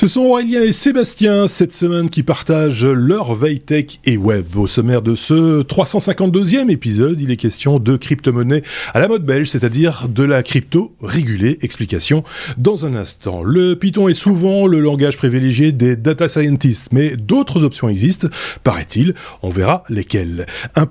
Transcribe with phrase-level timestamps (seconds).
[0.00, 4.56] Ce sont Aurélien et Sébastien cette semaine qui partagent leur veille tech et web.
[4.56, 8.62] Au sommaire de ce 352e épisode, il est question de crypto-monnaie
[8.94, 11.58] à la mode belge, c'est-à-dire de la crypto régulée.
[11.60, 12.24] Explication
[12.56, 13.42] dans un instant.
[13.42, 18.28] Le Python est souvent le langage privilégié des data scientists, mais d'autres options existent,
[18.64, 19.12] paraît-il.
[19.42, 20.46] On verra lesquelles.
[20.76, 20.88] Un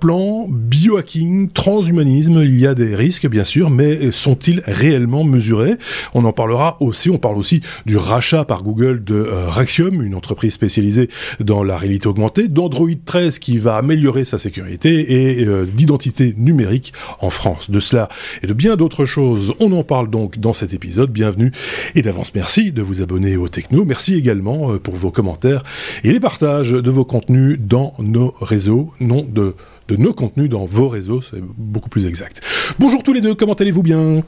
[0.50, 5.78] biohacking, transhumanisme, il y a des risques bien sûr, mais sont-ils réellement mesurés?
[6.14, 10.16] On en parlera aussi, on parle aussi du rachat par Google de euh, Raxium, une
[10.16, 15.66] entreprise spécialisée dans la réalité augmentée, d'Android 13 qui va améliorer sa sécurité et euh,
[15.66, 17.70] d'identité numérique en France.
[17.70, 18.10] De cela
[18.44, 21.12] et de bien d'autres choses, on en parle donc dans cet épisode.
[21.12, 21.52] Bienvenue
[21.96, 23.86] et d'avance merci de vous abonner au Techno.
[23.86, 25.64] Merci également euh, pour vos commentaires
[26.04, 29.56] et les partages de vos contenus dans nos réseaux, non de
[29.90, 32.42] de nos contenus dans vos réseaux, c'est beaucoup plus exact.
[32.78, 34.24] Bonjour tous les deux, comment allez-vous bien?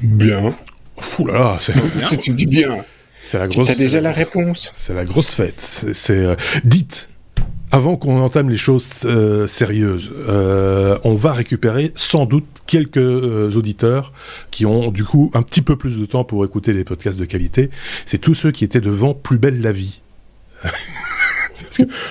[0.00, 0.52] Bien.
[0.98, 2.84] Fou là là, c'est Si tu dis bien.
[3.26, 3.66] C'est la grosse.
[3.66, 4.70] T'as déjà la réponse.
[4.72, 5.60] C'est la grosse fête.
[5.60, 7.10] C'est euh, dites.
[7.72, 14.12] Avant qu'on entame les choses euh, sérieuses, euh, on va récupérer sans doute quelques auditeurs
[14.52, 17.24] qui ont du coup un petit peu plus de temps pour écouter les podcasts de
[17.24, 17.70] qualité.
[18.06, 20.00] C'est tous ceux qui étaient devant Plus belle la vie.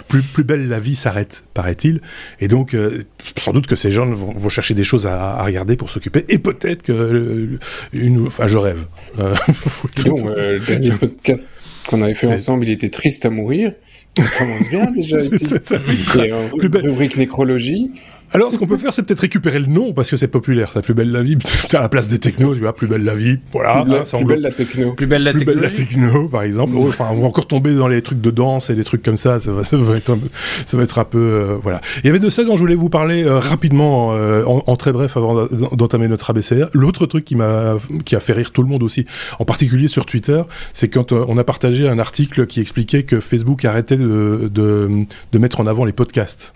[0.07, 2.01] Plus, plus belle la vie s'arrête, paraît-il.
[2.39, 3.03] Et donc, euh,
[3.37, 6.25] sans doute que ces gens vont, vont chercher des choses à, à regarder pour s'occuper.
[6.29, 7.59] Et peut-être que euh,
[7.93, 8.85] une, enfin, je rêve.
[9.19, 9.35] Euh,
[10.05, 13.73] Donc, euh, le dernier podcast qu'on avait fait ensemble, il était triste à mourir.
[14.17, 15.45] On commence bien déjà ici.
[15.45, 16.83] c'est- ça plus belle.
[16.83, 17.91] rubrique nécrologie.
[18.35, 20.69] Alors, ce qu'on peut faire, c'est peut-être récupérer le nom parce que c'est populaire.
[20.73, 21.37] Ça, plus belle la vie.
[21.73, 23.37] à la place des technos, tu vois, plus belle la vie.
[23.53, 23.83] Voilà.
[23.85, 24.91] plus, hein, belle la techno.
[24.91, 26.73] Plus belle la plus belle la techno, par exemple.
[26.77, 29.15] Oh, Enfin, on va encore tomber dans les trucs de danse et des trucs comme
[29.15, 29.39] ça.
[29.39, 30.19] Ça va, ça va être, un,
[30.65, 31.79] ça va être un peu, euh, voilà.
[32.03, 34.75] Il y avait de ça dont je voulais vous parler euh, rapidement, euh, en, en
[34.75, 36.67] très bref, avant d'en- d'entamer notre ABCR.
[36.73, 39.05] L'autre truc qui m'a, qui a fait rire tout le monde aussi,
[39.39, 40.41] en particulier sur Twitter,
[40.73, 44.89] c'est quand euh, on a partagé un article qui expliquait que Facebook arrêtait de, de,
[45.31, 46.53] de mettre en avant les podcasts.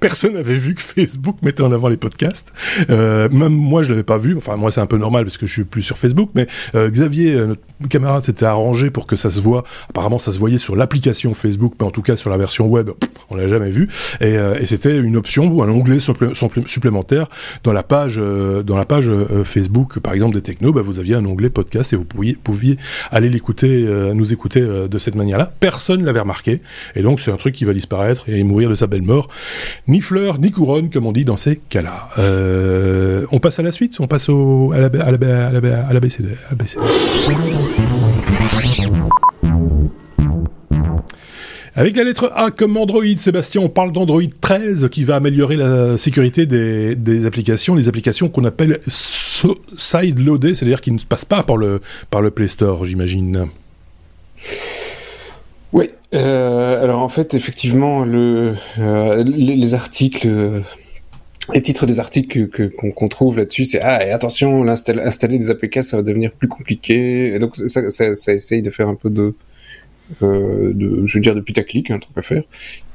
[0.00, 2.52] Personne n'avait vu que Facebook mettait en avant les podcasts.
[2.90, 4.36] Euh, même moi, je l'avais pas vu.
[4.36, 6.30] Enfin, moi, c'est un peu normal parce que je suis plus sur Facebook.
[6.34, 9.64] Mais euh, Xavier, euh, notre camarade, s'était arrangé pour que ça se voit.
[9.90, 12.90] Apparemment, ça se voyait sur l'application Facebook, mais en tout cas sur la version web,
[13.30, 13.88] on l'a jamais vu.
[14.20, 17.28] Et, euh, et c'était une option ou un onglet supplé- supplé- supplémentaire
[17.64, 20.72] dans la page, euh, dans la page euh, Facebook, par exemple des technos.
[20.72, 22.76] Bah, vous aviez un onglet podcast et vous pouviez, pouviez
[23.10, 25.50] aller l'écouter, nous écouter de cette manière-là.
[25.60, 26.60] Personne l'avait remarqué.
[26.96, 29.28] Et donc, c'est un truc qui va disparaître et mourir de sa belle mort.
[29.86, 32.08] Ni fleur, ni couronne, comme on dit dans ces cas-là.
[32.18, 36.30] Euh, on passe à la suite On passe au, à la, BCD.
[41.74, 45.96] Avec la lettre A comme Android, Sébastien, on parle d'Android 13 qui va améliorer la
[45.96, 48.80] sécurité des, applications, les applications qu'on appelle
[49.76, 51.80] side-loadées, c'est-à-dire qui ne passent pas par le,
[52.10, 53.46] par le Play Store, j'imagine.
[55.72, 55.90] Oui.
[56.14, 60.60] Euh, alors en fait, effectivement, le, euh, les, les articles, euh,
[61.54, 65.82] les titres des articles qu'on qu'on trouve là-dessus, c'est ah et attention, installer des APK,
[65.82, 67.34] ça va devenir plus compliqué.
[67.34, 69.34] Et donc ça, ça, ça essaye de faire un peu de,
[70.22, 72.42] euh, de je veux dire de putaclic, un truc à faire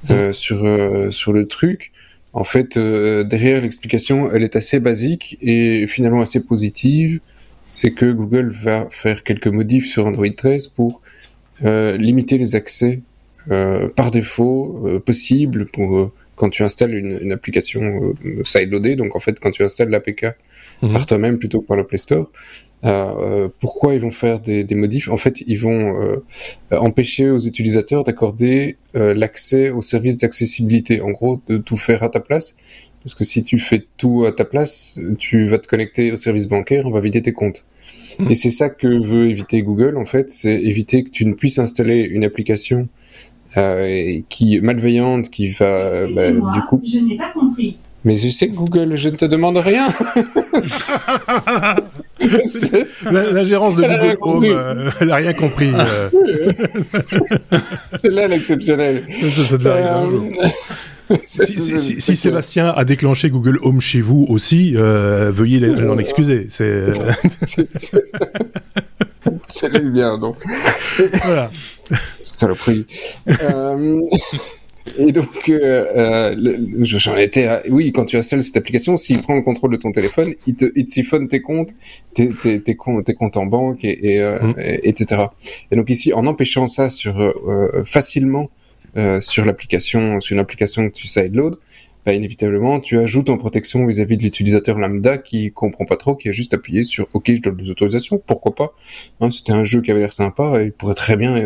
[0.09, 1.91] euh, sur euh, sur le truc.
[2.33, 7.19] En fait, euh, derrière l'explication, elle est assez basique et finalement assez positive.
[7.69, 11.12] C'est que Google va faire quelques modifs sur Android 13 pour euh,
[11.61, 13.01] limiter les accès
[13.51, 17.81] euh, par défaut euh, possibles pour euh, quand tu installes une, une application
[18.25, 18.95] euh, sideloadée.
[18.95, 20.35] Donc en fait, quand tu installes l'APK
[20.81, 20.91] Mhm.
[20.93, 22.29] par toi-même plutôt que par le Play Store.
[22.83, 25.07] Euh, euh, pourquoi ils vont faire des, des modifs?
[25.09, 26.17] En fait, ils vont euh,
[26.71, 30.99] empêcher aux utilisateurs d'accorder euh, l'accès aux services d'accessibilité.
[30.99, 32.57] En gros, de tout faire à ta place.
[33.01, 36.47] Parce que si tu fais tout à ta place, tu vas te connecter au service
[36.47, 37.65] bancaire, on va vider tes comptes.
[38.29, 41.57] Et c'est ça que veut éviter Google, en fait, c'est éviter que tu ne puisses
[41.59, 42.87] installer une application
[43.57, 46.81] euh, qui malveillante, qui va, bah, du coup.
[46.91, 47.77] je n'ai pas compris.
[48.05, 49.87] Mais je sais Google, je ne te demande rien.
[53.11, 54.49] La, la gérance de Elle Google Home, compris.
[54.51, 55.71] euh, elle a rien compris.
[55.73, 56.09] euh,
[57.95, 59.03] C'est là l'exceptionnel.
[59.21, 60.23] ça, ça devait arriver un Euh, jour.
[61.25, 66.47] Si, Sébastien a déclenché Google Home chez vous aussi, euh, veuillez l'en excuser.
[66.49, 66.93] C'est euh,
[69.47, 70.37] c'est- bien, donc.
[71.25, 71.49] voilà.
[72.17, 72.85] Saloperie.
[73.27, 73.99] euh,
[74.97, 77.61] et donc, euh, euh, j'en étais à...
[77.69, 80.65] Oui, quand tu installes cette application, s'il prend le contrôle de ton téléphone, il te,
[80.75, 81.69] il te siphonne tes comptes,
[82.13, 84.55] tes, tes, tes, comptes, tes comptes en banque, et, et, euh, Mm.
[84.59, 85.21] et- etc.
[85.71, 87.33] Et donc ici, en empêchant ça sur,
[87.85, 88.49] facilement
[88.97, 91.57] euh, sur l'application, sur une application que tu sideload,
[92.05, 96.27] bah, inévitablement, tu ajoutes en protection vis-à-vis de l'utilisateur lambda qui comprend pas trop, qui
[96.27, 98.73] a juste appuyé sur OK, je donne des autorisations, pourquoi pas
[99.21, 101.37] hein, C'était un jeu qui avait l'air sympa, il pourrait très bien,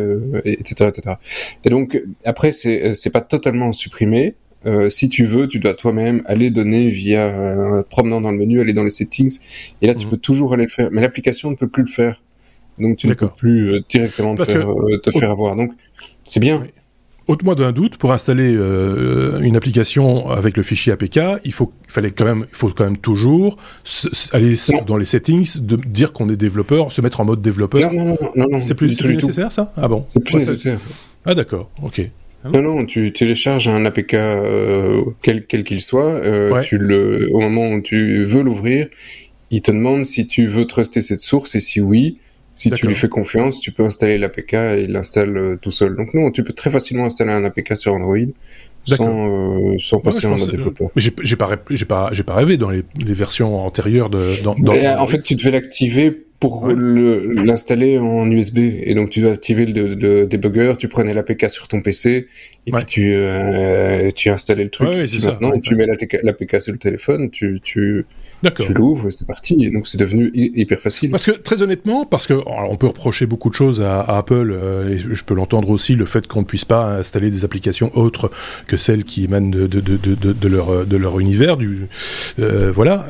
[0.43, 1.15] etc., etc.
[1.63, 4.33] Et donc après, c'est c'est pas totalement supprimé.
[4.65, 8.59] Euh, si tu veux, tu dois toi-même aller donner via euh, promenant dans le menu,
[8.59, 9.39] aller dans les settings,
[9.81, 10.11] et là tu mhm.
[10.11, 10.89] peux toujours aller le faire.
[10.91, 12.21] Mais l'application ne peut plus le faire,
[12.79, 14.67] donc tu ne peux plus euh, directement te, faire,
[15.03, 15.55] te faire, avoir.
[15.55, 15.71] Donc
[16.23, 16.67] c'est bien.
[17.27, 22.23] Ôte-moi d'un doute, pour installer une application avec le fichier APK, il faut, fallait quand
[22.25, 23.57] même, il faut quand même toujours
[24.31, 27.91] aller dans les settings, de dire qu'on est développeur, se mettre en mode développeur.
[27.93, 29.73] Non, non, non, non, c'est plus, plus nécessaire ça?
[29.75, 30.03] Ah bon?
[30.05, 30.79] C'est plus nécessaire.
[31.25, 32.09] Ah d'accord, ok.
[32.45, 37.71] Non, non, tu télécharges un APK euh, quel qu'il soit, euh, tu le, au moment
[37.71, 38.87] où tu veux l'ouvrir,
[39.51, 42.19] il te demande si tu veux truster cette source et si oui,
[42.57, 45.95] si tu lui fais confiance, tu peux installer l'APK et il l'installe euh, tout seul.
[45.95, 48.17] Donc non, tu peux très facilement installer un APK sur Android
[48.83, 50.89] sans, euh, sans passer en mode développeur.
[50.95, 54.43] Mais j'ai pas, rêvé dans les, les versions antérieures de.
[54.43, 58.57] Dans, dans en fait, tu devais l'activer pour l'installer en USB.
[58.57, 62.27] Et donc, tu dois activer le, le debugger, tu prenais l'APK sur ton PC,
[62.65, 64.89] et puis tu, euh, tu installais le truc.
[65.23, 68.05] maintenant, tu mets l'APK sur le téléphone, tu, tu,
[68.55, 69.57] tu l'ouvres, c'est parti.
[69.59, 71.09] Et donc, c'est devenu hyper facile.
[71.09, 74.89] Parce que, très honnêtement, parce que on peut reprocher beaucoup de choses à, Apple, euh,
[74.89, 78.31] et je peux l'entendre aussi, le fait qu'on ne puisse pas installer des applications autres
[78.67, 81.57] que celles qui émanent de, de, de, de leur, de leur univers.
[81.57, 81.87] Du,
[82.39, 83.05] euh, voilà.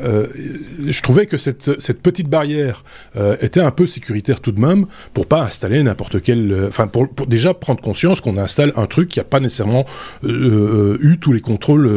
[0.86, 2.84] je trouvais que cette, cette petite barrière
[3.16, 6.52] euh, était un peu sécuritaire tout de même pour pas installer n'importe quel.
[6.52, 9.86] Euh, enfin, pour, déjà prendre conscience qu'on installe un truc qui n'a pas nécessairement
[10.24, 11.88] euh, eu tous les contrôles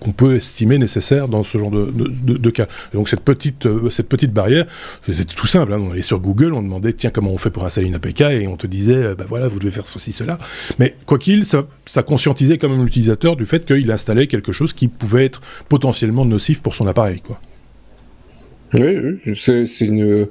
[0.00, 2.66] qu'on peut estimer nécessaires dans ce genre de, de, cas.
[2.92, 4.66] donc cette petite cette petite barrière,
[5.06, 5.72] c'était tout simple.
[5.72, 5.80] Hein.
[5.80, 8.48] on allait sur Google, on demandait tiens comment on fait pour installer une APK et
[8.48, 10.38] on te disait ben voilà vous devez faire ceci cela.
[10.78, 14.72] Mais quoi qu'il, ça, ça conscientisait quand même l'utilisateur du fait qu'il installait quelque chose
[14.72, 17.40] qui pouvait être potentiellement nocif pour son appareil quoi.
[18.74, 20.28] Oui, c'est une,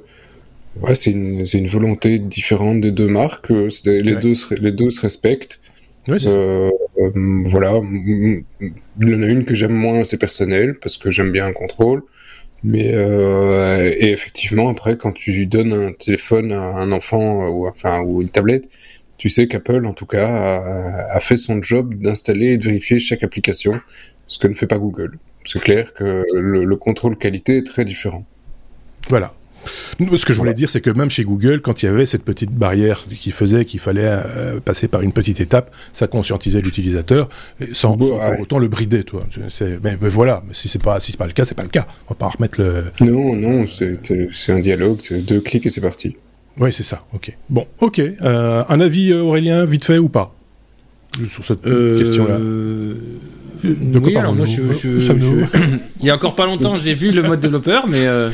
[0.80, 3.50] ouais, c'est une, une, volonté différente des deux marques.
[3.50, 5.60] Euh, les, deux, se, les deux se respectent.
[6.08, 6.70] euh,
[7.44, 8.44] voilà, il
[9.00, 12.02] y en a une que j'aime moins, c'est personnel, parce que j'aime bien un contrôle.
[12.64, 18.02] Mais euh, et effectivement, après, quand tu donnes un téléphone à un enfant ou enfin
[18.02, 18.68] ou une tablette,
[19.18, 20.28] tu sais qu'Apple, en tout cas,
[21.10, 23.80] a, fait son job d'installer et de vérifier chaque application,
[24.28, 25.18] ce que ne fait pas Google.
[25.44, 28.24] C'est clair que le contrôle qualité est très différent.
[29.08, 29.34] Voilà.
[30.16, 32.24] Ce que je voulais dire, c'est que même chez Google, quand il y avait cette
[32.24, 37.28] petite barrière qui faisait qu'il fallait euh, passer par une petite étape, ça conscientisait l'utilisateur
[37.72, 39.24] sans, pour autant le brider, toi.
[39.82, 41.86] Mais, mais, voilà, si c'est pas si c'est pas le cas, c'est pas le cas.
[42.08, 42.84] On va pas remettre le.
[43.00, 46.16] Non, non, c'est un dialogue, deux clics et c'est parti.
[46.58, 47.04] Oui, c'est ça.
[47.14, 47.32] Ok.
[47.48, 47.98] Bon, ok.
[47.98, 50.34] Euh, un avis euh, Aurélien, vite fait ou pas?
[51.28, 52.38] Sur cette question-là
[53.64, 54.62] de quoi oui, moi, je,
[56.00, 58.06] Il y a encore pas longtemps, j'ai vu le mode développeur, mais.
[58.06, 58.30] Euh,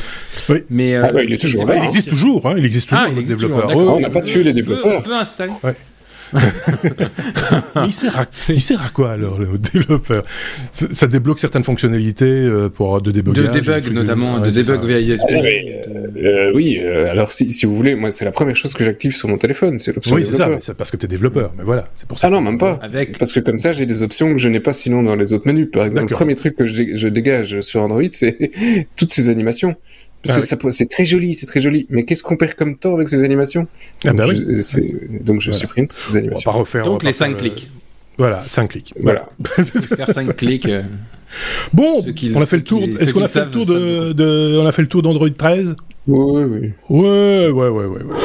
[0.49, 0.57] oui.
[0.69, 1.77] mais euh, ah bah, il est toujours là.
[1.77, 3.71] Il existe toujours, hein, il existe toujours, ah, le développeur.
[3.75, 4.99] Oh, on n'a pas tué les développeurs.
[4.99, 5.53] On peut, installer.
[5.63, 5.75] Ouais.
[7.85, 10.23] Il, sert à, il sert à quoi alors le développeur?
[10.71, 15.23] Ça, débloque certaines fonctionnalités euh, pour de débugage De debug notamment, de debug via USB.
[15.29, 19.15] Euh, oui, euh, alors si, si, vous voulez, moi c'est la première chose que j'active
[19.15, 21.63] sur mon téléphone, c'est l'option Oui, c'est ça, c'est parce que tu es développeur, mais
[21.63, 22.27] voilà, c'est pour ça.
[22.27, 22.79] Ah non, même pas.
[22.83, 23.17] Avec...
[23.17, 25.47] Parce que comme ça, j'ai des options que je n'ai pas sinon dans les autres
[25.47, 25.69] menus.
[25.71, 28.51] Par exemple, le premier truc que je, je dégage sur Android, c'est
[28.95, 29.75] toutes ces animations.
[30.23, 31.87] Parce ah que c'est très joli, c'est très joli.
[31.89, 33.67] Mais qu'est-ce qu'on perd comme temps avec ces animations
[34.05, 36.49] ah bah donc, je, donc je supprime toutes ces animations.
[36.49, 36.83] On va pas refaire.
[36.83, 37.69] Donc les 5 clics.
[38.17, 38.93] Voilà, 5 clics.
[38.99, 39.29] Voilà.
[39.45, 40.67] Faire 5 clics.
[40.67, 40.83] Euh,
[41.73, 42.03] bon,
[42.35, 42.83] on a fait le tour.
[42.99, 45.75] Est-ce qu'on a fait le tour de, de, on a fait le tour d'Android 13
[46.07, 46.71] Oui, oui.
[46.89, 48.03] Ouais, ouais, ouais, ouais.
[48.03, 48.15] ouais.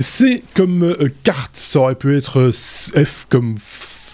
[0.00, 3.56] C comme euh, carte, ça aurait pu être F comme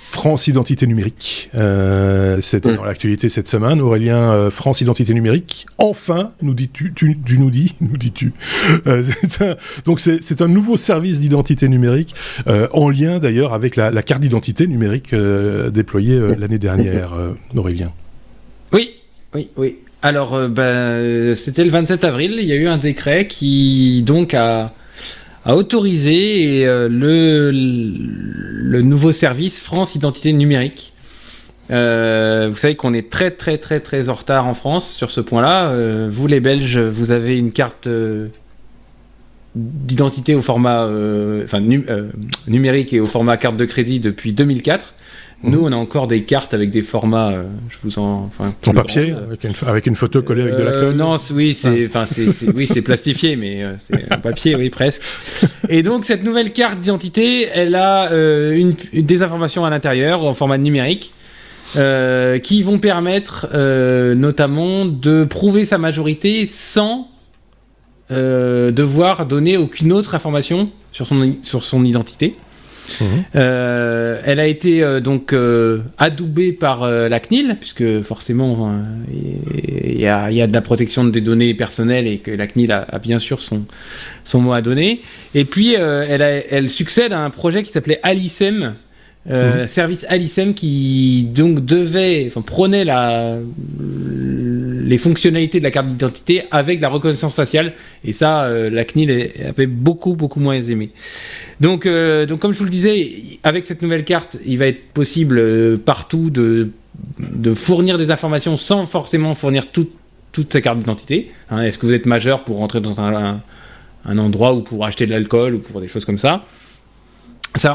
[0.08, 1.50] France Identité Numérique.
[1.56, 2.76] Euh, C'était mm.
[2.76, 3.80] dans l'actualité cette semaine.
[3.80, 5.66] Aurélien, euh, France Identité Numérique.
[5.78, 8.32] Enfin, nous dis-tu, tu, nous dis, nous dis-tu.
[8.86, 9.02] Euh,
[9.84, 12.14] donc c'est un nouveau service d'identité numérique
[12.72, 17.14] en lien d'ailleurs avec la, la carte d'identité numérique déployée l'année dernière,
[17.54, 17.92] Aurélien.
[18.72, 18.90] Oui,
[19.34, 19.76] oui, oui.
[20.02, 22.36] Alors, ben, c'était le 27 avril.
[22.38, 24.72] Il y a eu un décret qui donc a
[25.46, 30.92] a autorisé euh, le, le nouveau service France Identité Numérique.
[31.70, 35.20] Euh, vous savez qu'on est très très très très en retard en France sur ce
[35.20, 35.68] point-là.
[35.68, 37.88] Euh, vous les Belges, vous avez une carte
[39.54, 40.84] d'identité au format
[41.44, 41.60] enfin,
[42.48, 44.94] numérique et au format carte de crédit depuis 2004.
[45.42, 49.14] Nous, on a encore des cartes avec des formats, euh, je vous en, en papier,
[49.66, 50.94] avec, une, photo collée avec de la colle.
[50.94, 52.06] Non, oui, c'est, ah.
[52.54, 55.02] oui, plastifié, mais c'est en papier, oui, presque.
[55.68, 60.58] Et donc, cette nouvelle carte d'identité, elle a une, des informations à l'intérieur en format
[60.58, 61.12] numérique.
[61.74, 63.46] qui vont permettre
[64.14, 67.08] notamment de prouver sa majorité sans
[68.10, 72.32] devoir donner aucune autre information sur son, sur son identité.
[73.34, 80.06] Euh, elle a été euh, donc euh, adoubée par la CNIL, puisque forcément il y,
[80.06, 83.18] a, y, a de la protection des données personnelles et que la CNIL a, bien
[83.18, 83.62] sûr son,
[84.24, 85.00] son mot à donner.
[85.34, 88.74] Et puis elle, elle, succède à un projet qui s'appelait Alicem,
[89.28, 89.66] mhm.
[89.66, 93.38] service Alicem qui donc devait, enfin prenait la
[94.86, 97.72] les fonctionnalités de la carte d'identité avec la reconnaissance faciale.
[98.04, 100.90] Et ça, euh, la CNIL avait beaucoup, beaucoup moins aimé.
[101.60, 104.88] Donc, euh, donc, comme je vous le disais, avec cette nouvelle carte, il va être
[104.94, 106.70] possible euh, partout de,
[107.18, 109.92] de fournir des informations sans forcément fournir toute
[110.52, 111.32] sa carte d'identité.
[111.50, 111.62] Hein.
[111.62, 113.40] Est-ce que vous êtes majeur pour rentrer dans un,
[114.04, 116.44] un endroit ou pour acheter de l'alcool ou pour des choses comme ça?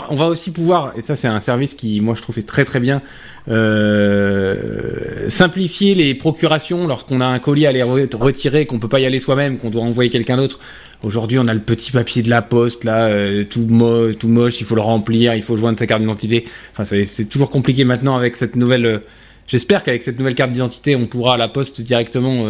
[0.09, 2.79] On va aussi pouvoir, et ça c'est un service qui moi je trouve très très
[2.79, 3.01] bien,
[3.49, 9.05] euh, simplifier les procurations lorsqu'on a un colis à aller retirer, qu'on peut pas y
[9.05, 10.59] aller soi-même, qu'on doit envoyer quelqu'un d'autre.
[11.03, 14.75] Aujourd'hui, on a le petit papier de la poste là, euh, tout, moche, il faut
[14.75, 16.45] le remplir, il faut joindre sa carte d'identité.
[16.73, 18.85] Enfin, c'est toujours compliqué maintenant avec cette nouvelle.
[18.85, 18.99] Euh,
[19.47, 22.45] j'espère qu'avec cette nouvelle carte d'identité, on pourra à la poste directement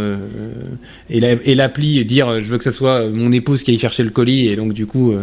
[1.09, 4.49] et l'appli dire je veux que ce soit mon épouse qui aille chercher le colis
[4.49, 5.15] et donc du coup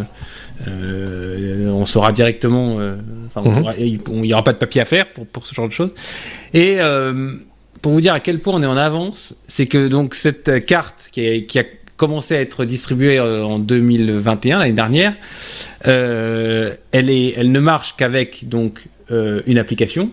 [0.67, 2.81] on saura directement.
[2.81, 2.97] Euh,
[3.37, 3.73] mhm.
[3.79, 5.91] il n'y aura pas de papier à faire pour, pour ce genre de choses.
[6.55, 7.35] Et euh,
[7.83, 11.09] pour vous dire à quel point on est en avance, c'est que donc cette carte
[11.13, 11.65] qui a, qui a
[11.97, 15.15] commencé à être distribuée en 2021 l'année dernière,
[15.83, 20.11] elle est, elle ne marche qu'avec donc une application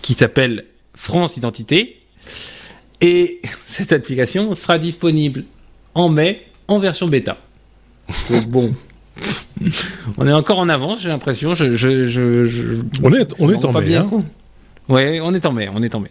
[0.00, 0.64] qui s'appelle
[0.94, 1.98] France Identité.
[3.00, 5.44] Et cette application sera disponible
[5.94, 7.36] en mai en version bêta.
[8.30, 8.74] Donc bon,
[10.18, 11.54] on est encore en avance, j'ai l'impression.
[11.54, 13.94] Je, on est, on est en mai.
[13.94, 14.10] Hein.
[14.88, 16.10] Ouais, on est en mai, on est en mai.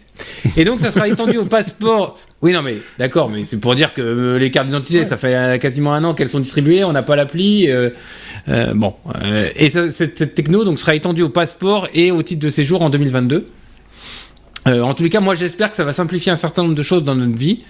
[0.56, 2.18] Et donc, ça sera étendu au passeport.
[2.40, 5.34] Oui, non, mais d'accord, mais c'est pour dire que euh, les cartes d'identité, ça fait
[5.34, 7.70] euh, quasiment un an qu'elles sont distribuées, on n'a pas l'appli.
[7.70, 7.90] Euh,
[8.74, 8.94] bon,
[9.54, 13.46] et cette, techno donc sera étendue au passeport et au titre de séjour en 2022.
[14.66, 17.04] en tous les cas, moi, j'espère que ça va simplifier un certain nombre de choses
[17.04, 17.64] dans notre vie.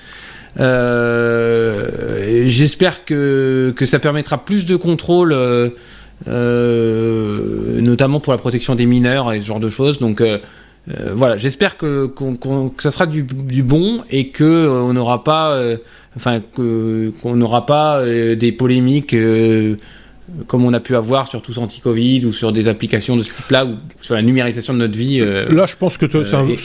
[0.60, 5.70] Euh, J'espère que, que ça permettra plus de contrôle, euh,
[6.28, 9.98] euh, notamment pour la protection des mineurs et ce genre de choses.
[9.98, 10.22] Donc
[11.14, 15.58] voilà, j'espère que, que ça sera du, du, bon et que on n'aura pas,
[16.56, 19.14] qu'on n'aura pas des polémiques
[20.46, 23.66] comme on a pu avoir sur tous anti-Covid ou sur des applications de ce type-là
[23.66, 25.20] ou sur la numérisation de notre vie.
[25.20, 26.56] Euh, Là, je pense que euh,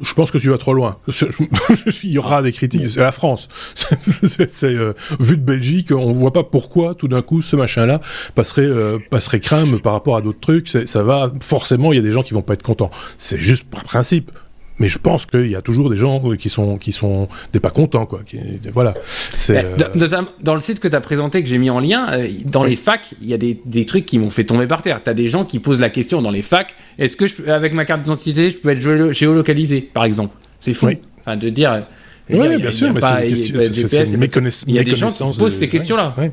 [0.00, 0.98] je pense que tu vas trop loin.
[2.02, 2.86] Il y aura des critiques.
[2.86, 3.48] C'est la France.
[3.74, 8.00] c'est euh, vu de Belgique, on voit pas pourquoi tout d'un coup ce machin-là
[8.34, 8.68] passerait
[9.10, 10.68] passerait crème par rapport à d'autres trucs.
[10.68, 11.92] Ça va forcément.
[11.92, 12.90] Il y a des gens qui vont pas être contents.
[13.18, 14.30] C'est juste par principe
[14.78, 17.70] mais je pense qu'il y a toujours des gens qui sont qui sont des pas
[17.70, 18.20] contents quoi.
[18.24, 18.38] Qui,
[18.72, 18.94] voilà.
[19.34, 22.28] C'est euh, dans le site que tu as présenté que j'ai mis en lien, euh,
[22.44, 25.02] dans les facs, il y a des, des trucs qui m'ont fait tomber par terre.
[25.02, 27.72] Tu as des gens qui posent la question dans les facs est-ce que je, avec
[27.72, 30.34] ma carte d'identité, je peux être géolocalisé par exemple?
[30.60, 30.88] C'est fou.
[31.20, 31.84] Enfin de dire
[32.28, 34.64] oui, bien sûr, mais c'est une, méconnaissance.
[34.66, 36.14] Il y a des gens qui se posent ces questions-là.
[36.18, 36.32] Ouais.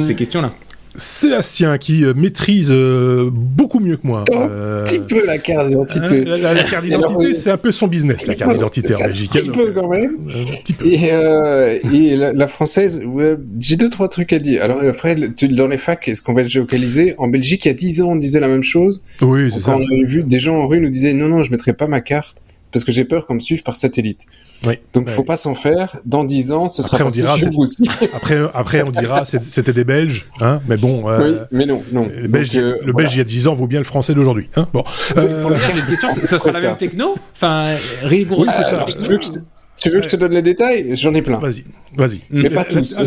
[0.00, 0.50] Ces questions-là.
[0.98, 4.24] Sébastien qui euh, maîtrise euh, beaucoup mieux que moi.
[4.32, 6.24] Un euh, petit peu la carte d'identité.
[6.24, 9.30] la, carte d'identité, c'est un peu son business, la carte d'identité en Belgique.
[9.36, 10.16] Un petit peu quand même.
[10.84, 13.00] Et, la, française,
[13.60, 14.62] j'ai deux, trois trucs à dire.
[14.62, 17.74] Alors après, dans les facs, est-ce qu'on va être géolocalisé En Belgique, il y a
[17.74, 19.04] dix ans, on disait la même chose.
[19.22, 19.76] Oui, c'est ça.
[19.76, 22.00] On avait vu des gens en rue nous disaient non, non, je mettrai pas ma
[22.00, 22.38] carte
[22.72, 24.26] parce que j'ai peur qu'on me suive par satellite.
[24.66, 24.74] Oui.
[24.92, 25.96] Donc, faut pas s'en faire.
[26.04, 27.82] Dans dix ans, ce sera après, on dira, aussi.
[28.14, 30.60] après, après, on dira, c'était des Belges, hein.
[30.68, 31.08] Mais bon.
[31.08, 32.08] Euh, oui, mais non, non.
[32.08, 34.48] Le Belge, euh, le Belge il y a dix ans vaut bien le français d'aujourd'hui,
[34.56, 34.68] hein.
[34.72, 34.84] Bon.
[35.16, 35.50] Euh...
[35.88, 37.14] Question, ça sera la même techno?
[37.34, 38.46] Enfin, rigoureux.
[38.46, 38.86] Oui, c'est ça.
[39.80, 41.38] Tu veux que je te donne les détails J'en ai plein.
[41.38, 42.20] Vas-y, vas-y.
[42.30, 43.00] Mais pas tous.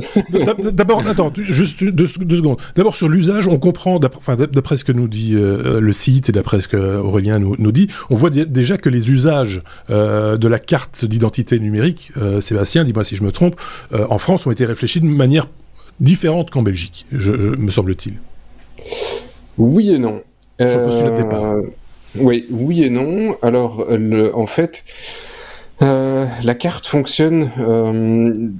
[0.71, 2.57] D'abord, attends, juste deux, secondes.
[2.75, 6.61] D'abord, sur l'usage, on comprend, d'après ce que nous dit euh, le site et d'après
[6.61, 11.03] ce qu'Aurélien nous, nous dit, on voit déjà que les usages euh, de la carte
[11.03, 13.59] d'identité numérique, euh, Sébastien, dis-moi si je me trompe,
[13.93, 15.47] en France ont été réfléchis de manière
[15.99, 18.13] différente qu'en Belgique, me semble-t-il.
[19.57, 20.21] Oui et non.
[20.59, 21.55] Sur le départ.
[22.15, 23.35] Oui, oui et non.
[23.41, 23.87] Alors,
[24.33, 24.83] en fait,
[25.81, 28.51] euh, la carte fonctionne euh,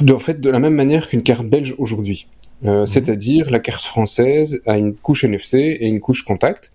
[0.00, 2.26] de, en fait de la même manière qu'une carte belge aujourd'hui.
[2.64, 2.86] Euh, mhm.
[2.86, 6.72] C'est-à-dire la carte française a une couche NFC et une couche contact.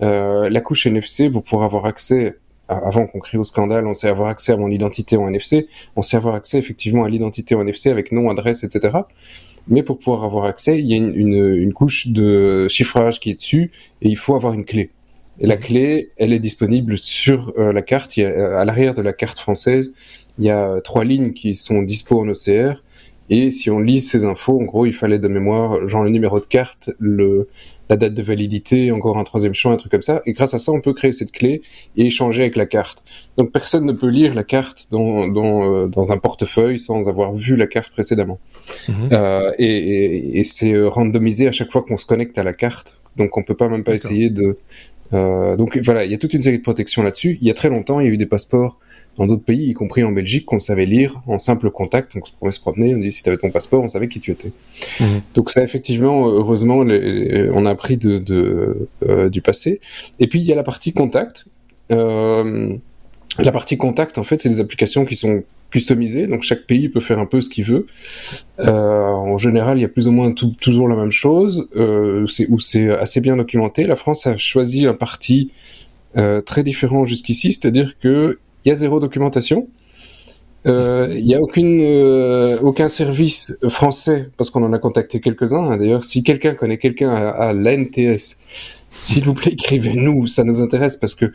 [0.00, 2.36] la couche NFC pour pouvoir avoir accès
[2.68, 6.02] avant qu'on crie au scandale, on sait avoir accès à mon identité en NFC, on
[6.02, 8.98] sait avoir accès effectivement à l'identité en NFC avec nom, adresse, etc.
[9.68, 13.30] Mais pour pouvoir avoir accès, il y a une, une, une, couche de chiffrage qui
[13.30, 14.90] est dessus et il faut avoir une clé.
[15.42, 18.16] Et la clé, elle est disponible sur euh, la carte.
[18.16, 19.92] Il y a, à l'arrière de la carte française,
[20.38, 22.82] il y a trois lignes qui sont dispo en OCR.
[23.28, 26.38] Et si on lit ces infos, en gros, il fallait de mémoire, genre le numéro
[26.38, 27.48] de carte, le,
[27.88, 30.22] la date de validité, encore un troisième champ, un truc comme ça.
[30.26, 31.62] Et grâce à ça, on peut créer cette clé
[31.96, 33.04] et échanger avec la carte.
[33.36, 37.34] Donc personne ne peut lire la carte dans, dans, euh, dans un portefeuille sans avoir
[37.34, 38.38] vu la carte précédemment.
[38.88, 39.08] Mhm.
[39.12, 43.00] Euh, et, et, et c'est randomisé à chaque fois qu'on se connecte à la carte.
[43.16, 44.58] Donc on peut pas même pas essayer de...
[45.12, 47.38] Euh, donc voilà, il y a toute une série de protections là-dessus.
[47.40, 48.78] Il y a très longtemps, il y a eu des passeports
[49.16, 52.14] dans d'autres pays, y compris en Belgique, qu'on savait lire en simple contact.
[52.14, 54.20] Donc, on pouvait se promener, on dit si tu avais ton passeport, on savait qui
[54.20, 54.52] tu étais.
[55.00, 55.20] Mhm.
[55.34, 59.80] Donc, ça, effectivement, heureusement, on a appris de, de euh, du passé.
[60.18, 61.44] Et puis, il y a la partie contact.
[61.90, 62.74] Euh,
[63.38, 67.00] la partie contact, en fait, c'est des applications qui sont customisées, donc chaque pays peut
[67.00, 67.86] faire un peu ce qu'il veut.
[68.60, 72.26] Euh, en général, il y a plus ou moins tout, toujours la même chose, euh,
[72.48, 73.84] où c'est assez bien documenté.
[73.84, 75.50] La France a choisi un parti
[76.18, 79.68] euh, très différent jusqu'ici, c'est-à-dire que il y a zéro documentation.
[80.66, 85.72] Euh, il n'y a aucune, euh, aucun service français, parce qu'on en a contacté quelques-uns.
[85.72, 88.36] Hein, d'ailleurs, si quelqu'un connaît quelqu'un à, l'ANTS,
[89.00, 91.32] s'il vous plaît, écrivez-nous, ça nous intéresse parce que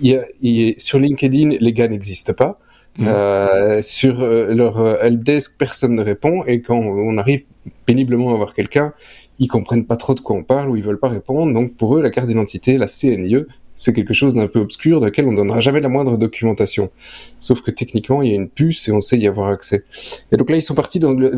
[0.00, 2.58] y a, sur LinkedIn, les gars n'existent pas.
[2.98, 3.08] Mmh.
[3.08, 7.42] Euh, sur euh, leur euh, helpdesk, personne ne répond et quand on arrive
[7.84, 8.94] péniblement à voir quelqu'un,
[9.38, 11.52] ils comprennent pas trop de quoi on parle ou ils veulent pas répondre.
[11.52, 13.44] Donc pour eux, la carte d'identité, la CNIE,
[13.74, 16.90] c'est quelque chose d'un peu obscur dans lequel on donnera jamais la moindre documentation.
[17.38, 19.84] Sauf que techniquement, il y a une puce et on sait y avoir accès.
[20.32, 21.32] Et donc là, ils sont partis dans le,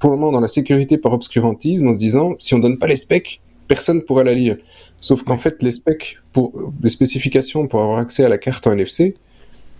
[0.00, 2.86] pour le moment dans la sécurité par obscurantisme en se disant, si on donne pas
[2.86, 4.56] les specs, personne pourra la lire.
[4.98, 6.52] Sauf qu'en fait, les specs, pour,
[6.82, 9.16] les spécifications pour avoir accès à la carte en NFC,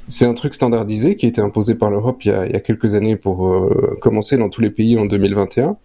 [0.08, 2.94] c'est un truc standardisé qui a été imposé par l'Europe il, il, y a quelques
[2.94, 5.76] années pour euh, commencer dans tous les pays en 2021.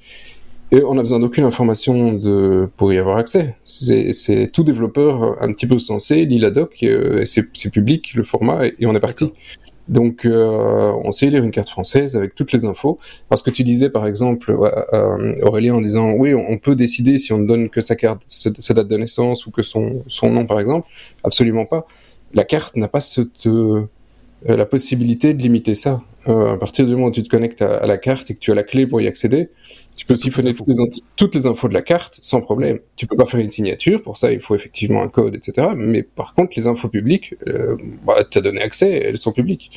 [0.71, 3.55] Et on n'a besoin d'aucune information de, pour y avoir accès.
[3.63, 8.67] C'est tout développeur un petit peu sensé, lit la doc, euh, c'est public le format
[8.67, 9.33] et, on est parti.
[9.89, 12.99] Donc euh, on sait lire une carte française avec toutes les infos.
[13.27, 14.55] Parce que tu disais par exemple,
[14.93, 18.23] euh, Aurélien, en disant oui, on peut décider si on ne donne que sa carte,
[18.27, 20.87] sa date de naissance ou que son, son nom par exemple.
[21.23, 21.87] Absolument pas.
[22.33, 23.87] La carte n'a pas cette, euh,
[24.45, 26.01] la possibilité de limiter ça.
[26.27, 28.39] Euh, à partir du moment où tu te connectes à, à, la carte et que
[28.39, 29.49] tu as la clé pour y accéder,
[29.95, 30.75] tu peux siphonner toutes les,
[31.15, 32.79] toutes les, infos de la carte sans problème.
[32.97, 35.69] Tu peux pas faire une signature, pour ça il faut effectivement un code, etc.
[35.75, 39.71] Mais par contre, les infos publiques, euh, bah, tu as donné accès, elles sont publiques.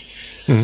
[0.49, 0.63] Mmh.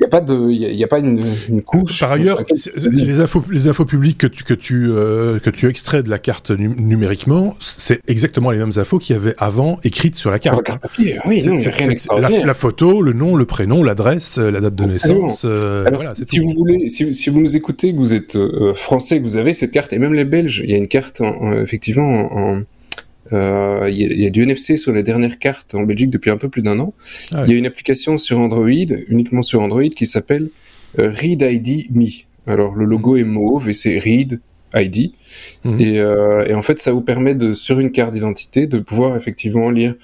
[0.00, 2.00] Il n'y a pas de, il y, a pas une, une, couche.
[2.00, 2.42] Par ailleurs,
[2.90, 6.18] les infos, les infos publiques que tu que tu euh, que tu extrais de la
[6.18, 10.62] carte numériquement, c'est exactement les mêmes infos qu'il y avait avant écrites sur la carte.
[10.62, 11.58] carte papier, oui, non,
[12.18, 15.42] la, la, photo, le nom, le prénom, l'adresse, euh, la date de naissance.
[15.44, 16.44] Euh, Alors, voilà, si tout.
[16.44, 19.52] vous voulez, si, si, vous nous écoutez, que vous êtes euh, français, que vous avez
[19.52, 22.62] cette carte, et même les Belges, il y a une carte en, en, effectivement en,
[23.32, 26.48] il y, y, a du NFC sur les dernières cartes en Belgique depuis un peu
[26.48, 26.94] plus d'un an.
[27.32, 28.68] Ah il y a une application sur Android,
[29.08, 30.50] uniquement sur Android, qui s'appelle
[30.98, 32.06] euh, Read ID Me.
[32.46, 34.40] Alors le logo est mauve et c'est Read
[34.74, 35.12] ID.
[35.64, 35.80] Mmh.
[35.80, 39.16] Et, euh, et, en fait, ça vous permet de, sur une carte d'identité, de pouvoir
[39.16, 39.94] effectivement lire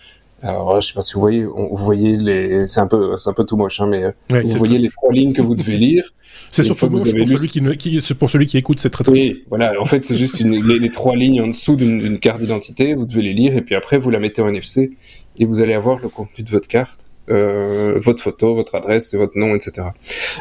[0.46, 3.30] alors, je sais pas si vous voyez, on, vous voyez les, c'est un peu, c'est
[3.30, 5.76] un peu tout moche, hein, mais ouais, vous voyez les trois lignes que vous devez
[5.76, 6.04] lire.
[6.52, 9.12] C'est surtout pour, celui qui, ne, qui, pour celui qui écoute, c'est très très.
[9.12, 9.80] Oui, voilà.
[9.80, 12.94] En fait, c'est juste une, les, les, trois lignes en dessous d'une carte d'identité.
[12.94, 14.92] Vous devez les lire et puis après vous la mettez en NFC
[15.38, 19.16] et vous allez avoir le contenu de votre carte, euh, votre photo, votre adresse et
[19.16, 19.88] votre nom, etc.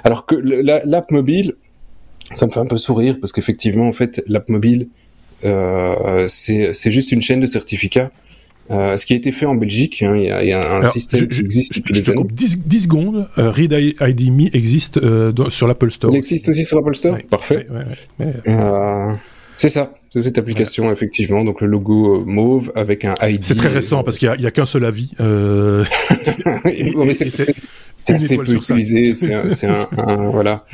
[0.03, 1.55] Alors que l'app mobile,
[2.33, 4.87] ça me fait un peu sourire parce qu'effectivement, en fait, l'app mobile,
[5.43, 8.11] euh, c'est juste une chaîne de certificats
[8.71, 10.77] euh, ce qui a été fait en Belgique, hein, il y, a, y, a un
[10.77, 12.23] Alors, système je, qui existe je, depuis je des années.
[12.31, 16.11] 10, 10, secondes, euh, Read ID Me existe euh, dans, sur l'Apple Store.
[16.11, 17.67] Il existe aussi sur l'Apple Store ouais, Parfait.
[17.69, 19.13] Ouais, ouais, euh,
[19.55, 21.43] c'est ça, c'est cette application, effectivement.
[21.43, 23.43] Donc le logo mauve avec un ID.
[23.43, 25.11] C'est très récent parce qu'il n'y a, a qu'un seul avis.
[25.19, 25.85] Euh...
[26.65, 27.29] mais c'est
[28.05, 30.65] c'est assez peu utilisé, c'est un, un, un, voilà.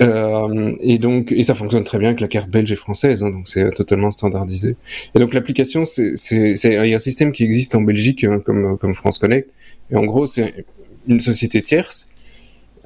[0.00, 3.30] Euh, et donc, et ça fonctionne très bien avec la carte belge et française, hein,
[3.30, 4.76] donc c'est totalement standardisé.
[5.14, 8.24] Et donc l'application, c'est, c'est, c'est, il y a un système qui existe en Belgique,
[8.24, 9.50] hein, comme comme France Connect,
[9.90, 10.64] et en gros, c'est
[11.06, 12.08] une société tierce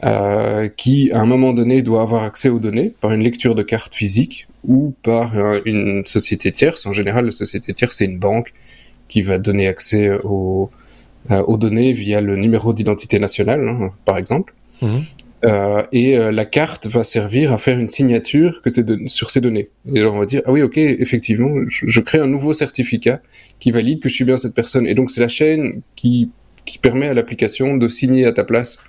[0.05, 3.63] euh, qui, à un moment donné, doit avoir accès aux données par une lecture de
[3.63, 6.87] carte physique ou par euh, une société tierce.
[6.87, 8.53] En général, la société tierce, c'est une banque
[9.09, 10.71] qui va donner accès aux
[11.47, 14.55] aux données via le numéro d'identité nationale, hein, par exemple.
[14.83, 14.99] Mmh.
[15.45, 18.71] Euh, et euh, la carte va servir à faire une signature que
[19.07, 19.69] sur ces données.
[19.93, 23.21] Et alors on va dire ah oui ok effectivement je, crée un nouveau certificat
[23.61, 24.87] qui valide que je suis bien cette personne.
[24.87, 26.31] Et donc c'est la chaîne qui
[26.65, 28.81] qui permet à l'application de signer à ta place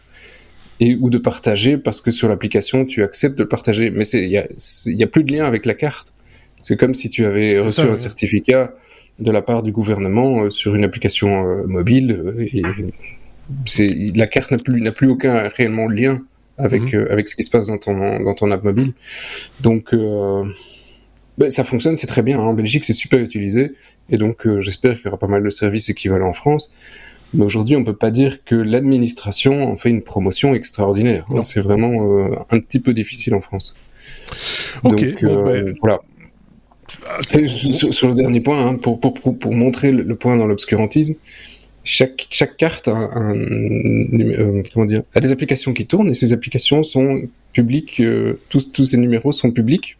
[0.80, 3.90] et ou de partager parce que sur l'application tu acceptes de le partager.
[3.92, 4.48] Mais il y a,
[4.86, 6.14] y a plus de lien avec la carte.
[6.62, 8.74] C'est comme si tu avais reçu un certificat
[9.20, 12.62] de la part du gouvernement euh, sur une application mobile et
[13.66, 16.22] c'est la carte n'a plus plus aucun réellement lien
[16.58, 18.94] avec, euh, avec ce qui se passe dans ton, dans ton app mobile.
[19.62, 20.44] Donc, euh,
[21.38, 22.40] ben, ça fonctionne, c'est très bien.
[22.40, 22.44] Hein.
[22.44, 23.74] En Belgique, c'est super utilisé.
[24.10, 26.72] Et donc, euh, j'espère qu'il y aura pas mal de services équivalents en France.
[27.34, 31.26] Mais aujourd'hui, on peut pas dire que l'administration en fait une promotion extraordinaire.
[31.30, 31.44] Hein.
[31.44, 33.76] C'est vraiment un petit peu difficile en France.
[34.84, 35.02] Ok.
[35.02, 36.00] Donc, ben, voilà.
[37.70, 41.16] Sur, le dernier point, hein, pour, pour, pour, montrer le point dans l'obscurantisme,
[41.88, 46.34] chaque, chaque carte a, un, euh, comment dire, a des applications qui tournent et ces
[46.34, 47.22] applications sont
[47.54, 49.98] publiques, euh, tous, tous ces numéros sont publics.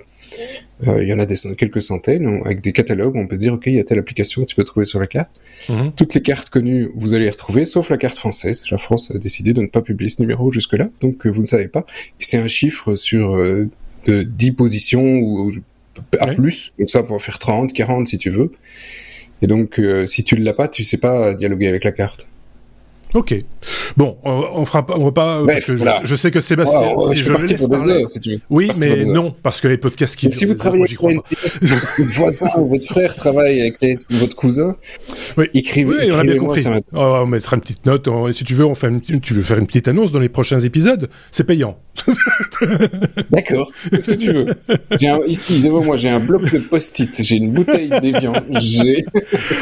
[0.86, 3.54] Euh, il y en a des, quelques centaines avec des catalogues où on peut dire
[3.54, 5.30] ok il y a telle application que tu peux trouver sur la carte.
[5.70, 5.94] Mhm.
[5.96, 8.66] Toutes les cartes connues vous allez les retrouver sauf la carte française.
[8.70, 11.48] La France a décidé de ne pas publier ce numéro jusque là donc vous ne
[11.48, 11.86] savez pas.
[12.20, 15.54] Et c'est un chiffre sur de 10 positions ou,
[16.20, 16.74] à plus.
[16.78, 18.52] Donc ça en faire 30, 40 si tu veux.
[19.42, 22.28] Et donc, euh, si tu ne l'as pas, tu sais pas dialoguer avec la carte.
[23.14, 23.36] Ok.
[23.96, 27.24] Bon, on, fera pas, on va pas, parce que je, sais que Sébastien, si je,
[27.24, 28.40] je pour des heures, si tu veux.
[28.50, 30.32] Oui, mais non, parce que les podcasts qui.
[30.32, 33.78] si vous travaillez avec votre voisin ou votre frère travaille avec
[34.12, 34.76] votre cousin,
[35.38, 35.48] oui.
[35.54, 35.90] écrivez.
[35.90, 36.64] Oui, on a bien compris.
[36.94, 38.08] on mettra une petite note.
[38.34, 38.88] si tu veux, on fait
[39.22, 41.78] tu veux faire une petite annonce dans les prochains épisodes, c'est payant.
[43.32, 43.72] D'accord.
[43.92, 44.48] Qu'est-ce que tu veux
[45.00, 48.34] J'ai ici devant moi, j'ai un bloc de post-it, j'ai une bouteille d'évian.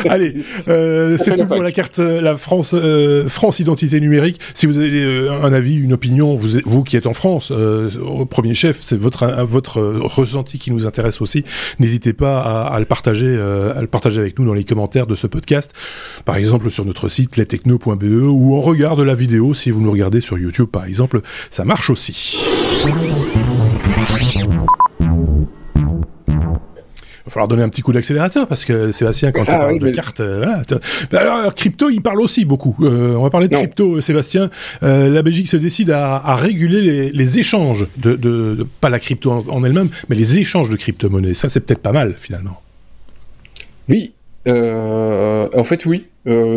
[0.10, 0.36] Allez,
[0.67, 2.73] euh, c'est tout pour la carte, euh, la France.
[2.73, 4.39] Euh, France Identité Numérique.
[4.54, 7.91] Si vous avez euh, un avis, une opinion, vous, vous qui êtes en France, euh,
[8.00, 11.43] au premier chef, c'est votre, votre ressenti qui nous intéresse aussi.
[11.80, 15.15] N'hésitez pas à, le partager, euh, à le partager avec nous dans les commentaires de
[15.15, 15.74] ce podcast.
[16.24, 19.91] Par exemple, sur notre site lestechno.be ou en regard de la vidéo si vous nous
[19.91, 21.21] regardez sur YouTube, par exemple.
[21.52, 22.39] Ça marche aussi
[27.36, 30.21] falloir donner un petit coup d'accélérateur parce que Sébastien, quand tu ah parles de cartes,
[30.21, 30.45] euh,
[31.12, 32.76] bah, alors, crypto, il parle aussi beaucoup.
[32.82, 34.50] Euh, on va parler de crypto, Sébastien.
[34.84, 39.89] Euh, la Belgique se décide à, réguler les, échanges de, pas la crypto en, elle-même,
[40.10, 41.34] mais les échanges de crypto-monnaies.
[41.34, 42.62] Ça, c'est peut-être pas mal finalement.
[43.89, 44.13] Oui,
[44.48, 46.06] en fait, oui.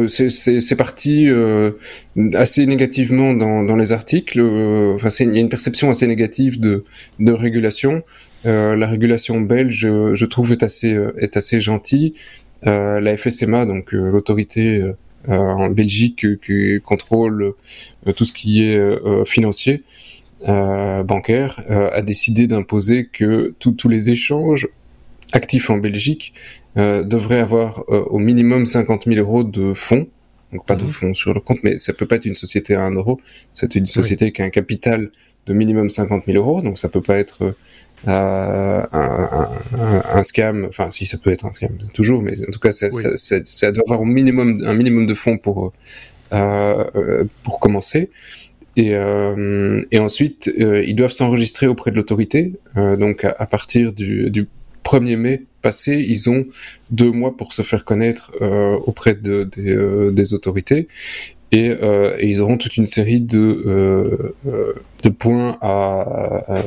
[0.09, 1.29] c'est parti
[2.35, 4.41] assez négativement dans, les articles.
[4.95, 6.85] Enfin, il y a une perception assez négative de,
[7.19, 8.05] de régulation.
[8.46, 9.81] Euh, la régulation belge,
[10.12, 12.14] je trouve, est assez, euh, est assez gentille.
[12.66, 14.92] Euh, la FSMA, donc l'autorité
[15.27, 17.53] en Belgique qui contrôle
[18.16, 19.83] tout ce qui est financier,
[20.46, 24.68] bancaire, a décidé d'imposer que tous les échanges
[25.33, 26.33] actifs en Belgique
[26.77, 30.07] devraient avoir au minimum 50 000 euros de fonds
[30.53, 30.90] donc pas de mhm.
[30.90, 33.20] fonds sur le compte, mais ça peut pas être une société à 1 euro,
[33.53, 35.11] c'est une société qui a un capital
[35.46, 37.55] de minimum 50 000 euros, donc ça peut pas être
[38.07, 42.51] euh, un, un, un, scam, enfin si ça peut être un scam toujours, mais en
[42.53, 45.73] tout cas ça, ça, ça, doit avoir au minimum un minimum de fonds pour
[46.33, 48.11] euh, pour commencer.
[48.79, 52.53] Et, euh, et ensuite, euh, ils doivent s'enregistrer auprès de l'autorité.
[52.77, 54.49] Euh, donc, à, partir du, du,
[54.85, 56.47] 1er mai passé, ils ont
[56.91, 58.31] deux mois pour se faire connaître
[58.87, 60.87] auprès de, des, des autorités.
[61.51, 64.35] Et, et, ils auront toute une série de,
[65.03, 66.63] de points à, à,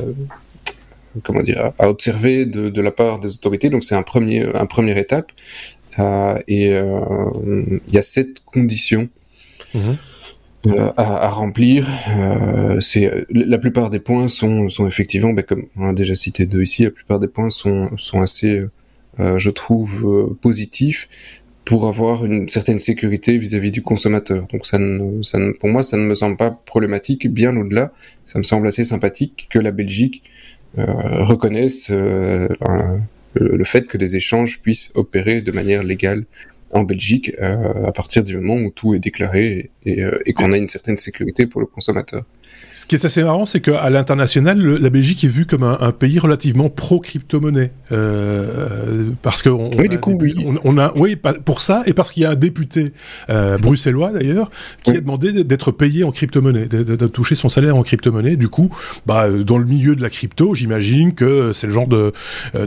[1.24, 3.70] comment dire, à observer de, de, la part des autorités.
[3.70, 5.32] Donc c'est un premier, un première étape.
[6.00, 9.10] Euh, et euh, il y a sept conditions
[9.74, 9.98] mhm.
[10.68, 11.88] euh, à, à, remplir.
[12.18, 16.46] Euh, c'est la plupart des points sont, sont effectivement, ben, comme on a déjà cité
[16.46, 18.64] deux ici, la plupart des points sont, sont assez,
[19.20, 21.10] euh, je trouve, positifs
[21.66, 24.48] pour avoir une certaine sécurité vis-à-vis -vis du consommateur.
[24.52, 27.32] Donc ça, ne, ça ne, pour moi, ça ne me semble pas problématique.
[27.32, 27.92] Bien au-delà,
[28.26, 30.24] ça me semble assez sympathique que la Belgique
[30.78, 32.48] reconnaissent euh,
[33.34, 36.26] le fait que des échanges puissent opérer de manière légale
[36.74, 40.58] en Belgique euh, à partir du moment où tout est déclaré et, et qu'on a
[40.58, 42.24] une certaine sécurité pour le consommateur.
[42.74, 46.20] Ce qui est assez marrant, c'est qu'à l'international, la Belgique est vue comme un, pays
[46.20, 47.72] relativement pro-crypto-monnaie.
[47.92, 50.34] Euh, parce que on, oui, du coup, oui.
[50.64, 52.94] On, a, oui, pour ça, et parce qu'il y a un député
[53.30, 54.50] euh, bruxellois d'ailleurs
[54.84, 58.38] qui a demandé d'être payé en crypto-monnaie, de, de, toucher son salaire en crypto-monnaie.
[58.38, 58.70] Du coup,
[59.06, 62.12] bah, dans le milieu de la crypto, j'imagine que c'est le genre euh,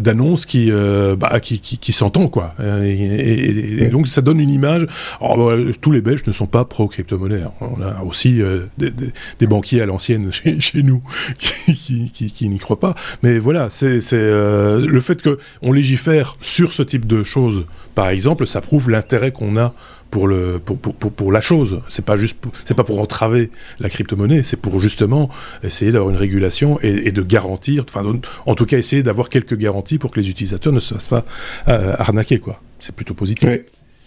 [0.00, 2.54] d'annonce qui, euh, bah, qui, qui, qui s'entend, quoi.
[2.82, 4.86] Et, et, donc, ça donne une image.
[5.20, 7.42] Alors, bah, tous les Belges ne sont pas pro-crypto-monnaie.
[7.60, 8.40] On a aussi
[8.78, 11.02] des, des, des banquiers à l'ancienne chez, chez, nous
[11.38, 12.94] qui, qui, qui, n'y croient pas.
[13.22, 18.08] Mais voilà, c'est euh, le fait que on légifère sur ce type de choses, par
[18.08, 19.72] exemple, ça prouve l'intérêt qu'on a
[20.10, 21.80] pour le pour, pour, pour, la chose.
[21.88, 25.28] C'est pas juste c'est pas pour entraver la crypto-monnaie, c'est pour justement
[25.62, 28.04] essayer d'avoir une régulation et, et, de garantir, enfin
[28.46, 31.24] en tout cas essayer d'avoir quelques garanties pour que les utilisateurs ne se fassent pas
[31.68, 32.60] euh, arnaquer quoi.
[32.80, 33.48] C'est plutôt positif.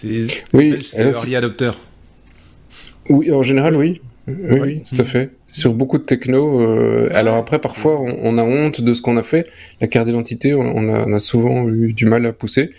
[0.04, 1.72] Oui, oui, early adopter.
[3.10, 4.02] Oui, en général, oui.
[4.28, 5.32] Oui, tout à fait.
[5.48, 6.62] Sur beaucoup de techno.
[6.62, 9.48] Euh, alors après, parfois, on, a honte de ce qu'on a fait.
[9.82, 12.72] La carte d'identité, on, a, souvent eu du mal à pousser.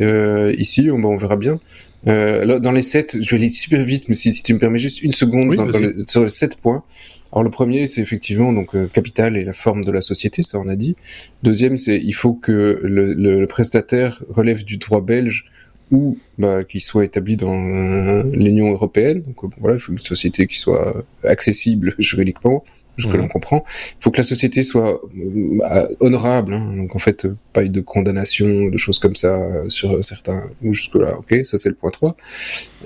[0.00, 1.60] Euh, ici, on, on, verra bien.
[2.08, 4.78] Euh, dans les 7, je vais aller super vite, mais si, si tu me permets
[4.78, 5.70] juste une seconde dans,
[6.06, 6.84] sur les 7 points.
[7.32, 10.58] Alors le premier, c'est effectivement donc euh, capital et la forme de la société, ça
[10.58, 10.94] on a dit.
[11.42, 15.44] Deuxième, c'est il faut que le, le prestataire relève du droit belge
[15.90, 19.22] ou bah, qu'il soit établi dans l'Union européenne.
[19.22, 22.64] Donc bon, voilà, il faut une société qui soit accessible juridiquement,
[22.96, 23.64] jusque que l'on comprend.
[23.98, 26.72] Il faut que la société soit euh, honorable, hein.
[26.76, 30.50] donc en fait pas de condamnation, de choses comme ça sur certains.
[30.62, 32.16] Jusque là, ok, ça c'est le point 3.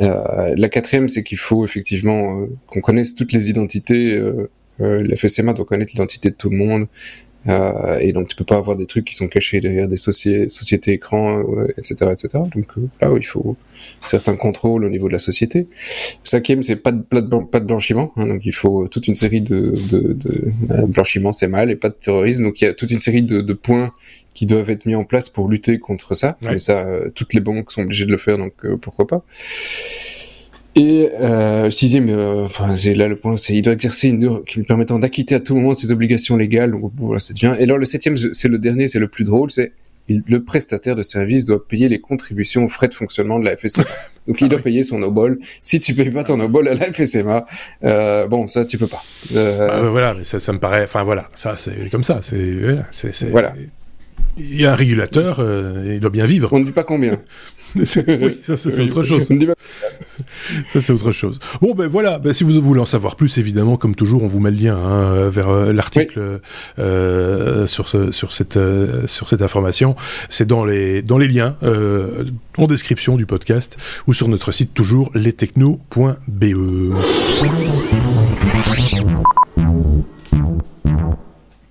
[0.01, 4.13] Euh, la quatrième, c'est qu'il faut effectivement euh, qu'on connaisse toutes les identités.
[4.13, 6.87] Euh, euh la FSMA doit connaître l'identité de tout le monde.
[7.49, 10.93] Euh, et donc tu peux pas avoir des trucs qui sont cachés derrière des sociétés
[10.93, 11.43] écrans,
[11.77, 12.29] etc., etc.
[12.55, 13.57] Donc euh, là, il faut
[14.05, 15.67] certains contrôles au niveau de la société.
[16.23, 19.75] Cinquième, c'est pas de, pas de blanchiment, hein, donc il faut toute une série de,
[19.91, 22.45] de, de euh, blanchiment, c'est mal, et pas de terrorisme.
[22.45, 23.93] Donc il y a toute une série de, de points
[24.35, 26.37] qui doivent être mis en place pour lutter contre ça.
[26.51, 29.25] Et ça, euh, toutes les banques sont obligées de le faire, donc pourquoi pas.
[30.77, 34.59] Et euh, sixième, euh, enfin c'est là le point, c'est il doit exercer une qui
[34.59, 36.75] lui permettant d'acquitter à tout moment ses obligations légales.
[36.97, 37.57] voilà, c'est bien.
[37.57, 39.73] Et alors le septième, c'est le dernier, c'est le plus drôle, c'est
[40.09, 43.85] le prestataire de service doit payer les contributions aux frais de fonctionnement de la FSMA.
[44.27, 45.39] Donc il doit payer son obol.
[45.63, 47.47] Si tu payes pas ton obol à la FSMA,
[47.85, 49.03] euh, bon ça tu peux pas.
[49.35, 49.69] Euh...
[49.69, 50.85] Bah, voilà, mais ça, ça me paraît.
[50.85, 52.21] Enfin voilà, ça c'est comme ça.
[52.23, 53.55] C'est voilà
[54.39, 56.49] il y a un régulateur, euh, il doit bien vivre.
[56.53, 57.19] On ne dit pas combien.
[57.77, 59.29] oui, ça, c'est autre chose.
[60.69, 61.39] ça, c'est autre chose.
[61.61, 64.41] Bon, ben voilà, ben, si vous voulez en savoir plus, évidemment, comme toujours, on vous
[64.41, 66.41] met le lien hein, vers euh, l'article
[66.79, 68.59] euh, sur, ce, sur, cette,
[69.07, 69.95] sur cette information.
[70.31, 71.57] C'est dans les, dans les liens
[72.59, 76.55] en description du podcast ou sur notre site toujours lestechno.be.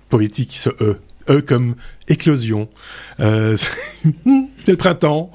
[0.08, 0.96] Poétique ce E.
[1.30, 1.76] E comme
[2.08, 2.68] éclosion.
[3.20, 5.30] Euh, c'est le printemps.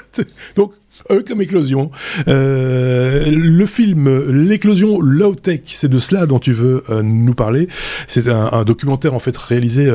[0.56, 0.72] Donc,
[1.10, 1.90] E comme éclosion.
[2.26, 7.68] Euh, le film L'éclosion low tech, c'est de cela dont tu veux euh, nous parler.
[8.06, 9.86] C'est un, documentaire en fait réalisé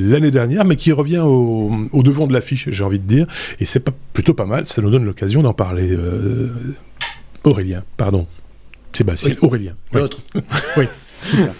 [0.00, 3.26] l'année dernière, mais qui revient au, devant de l'affiche, j'ai envie de dire.
[3.60, 4.66] Et c'est pas plutôt pas mal.
[4.66, 5.96] Ça nous donne l'occasion d'en parler.
[7.44, 8.26] Aurélien, pardon.
[8.92, 9.74] Sébastien, Aurélien.
[9.92, 10.18] L'autre.
[10.76, 10.86] oui,
[11.22, 11.54] c'est ça.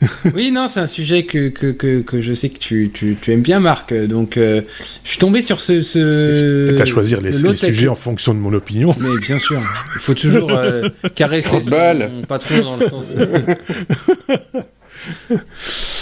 [0.34, 3.42] oui, non, c'est un sujet que, que, que, je sais que tu, tu, tu aimes
[3.42, 3.92] bien, Marc.
[3.92, 4.62] Donc, euh,
[5.04, 5.82] je suis tombé sur ce.
[5.82, 8.94] ce tu as choisir les, les sujets en fonction de mon opinion.
[9.00, 13.04] Mais bien sûr, il faut toujours euh, caresser son, patron dans le sens.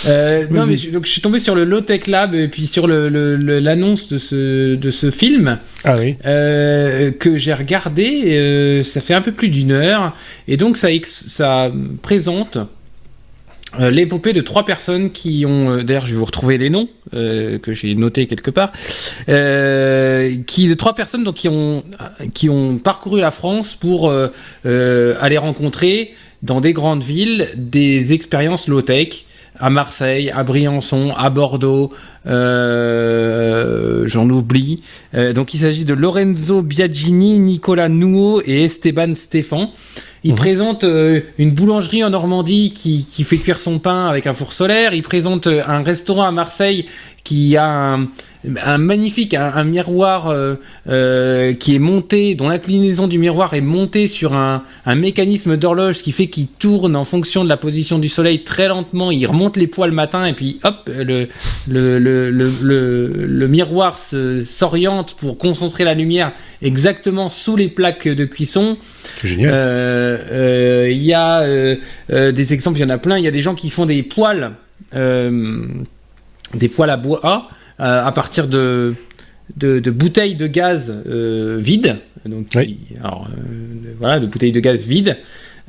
[0.06, 2.66] Euh, non, mais je, donc je suis tombé sur le Low Tech Lab et puis
[2.66, 6.16] sur l'annonce le, de, ce, de ce film ah oui.
[6.26, 8.22] euh, que j'ai regardé.
[8.26, 10.16] Euh, ça fait un peu plus d'une heure
[10.48, 12.58] et donc ça, ça présente
[13.80, 16.88] euh, l'épopée de trois personnes qui ont, euh, d'ailleurs je vais vous retrouver les noms
[17.14, 21.84] euh, que j'ai notés quelque part, qui de trois personnes donc qui ont
[22.34, 24.10] qui ont parcouru la France pour
[24.64, 29.24] aller rencontrer dans des grandes villes des expériences low tech
[29.58, 31.92] à Marseille, à Briançon, à Bordeaux,
[34.06, 34.82] j'en oublie.
[35.34, 39.70] donc il s'agit de Lorenzo Biagini, Nicolas Nouot et Esteban Stefan.
[40.26, 40.38] Il mhm.
[40.38, 44.52] présente euh, une boulangerie en Normandie qui, qui, fait cuire son pain avec un four
[44.52, 44.92] solaire.
[44.92, 46.86] Il présente euh, un restaurant à Marseille
[47.26, 48.06] qui a un,
[48.64, 50.54] un magnifique, un, miroir euh,
[50.88, 56.02] euh, qui est monté, dont l'inclinaison du miroir est montée sur un, un mécanisme d'horloge,
[56.04, 59.10] qui fait qu'il tourne en fonction de la position du soleil très lentement.
[59.10, 61.26] Il remonte les poids le matin et puis hop, le,
[61.68, 66.30] le, le, le, le miroir s'oriente pour concentrer la lumière
[66.62, 68.76] exactement sous les plaques de cuisson.
[69.24, 69.50] Génial.
[69.52, 71.44] Euh, il y a
[72.30, 73.18] des exemples, il y en a plein.
[73.18, 74.52] Il y a des gens qui font des poils,
[76.54, 77.48] des poils à bois
[77.80, 78.94] euh, à partir de,
[79.56, 81.96] de, bouteilles de gaz euh, vides.
[82.24, 82.56] Donc,
[83.02, 85.18] alors, euh, voilà, de bouteilles de gaz vides.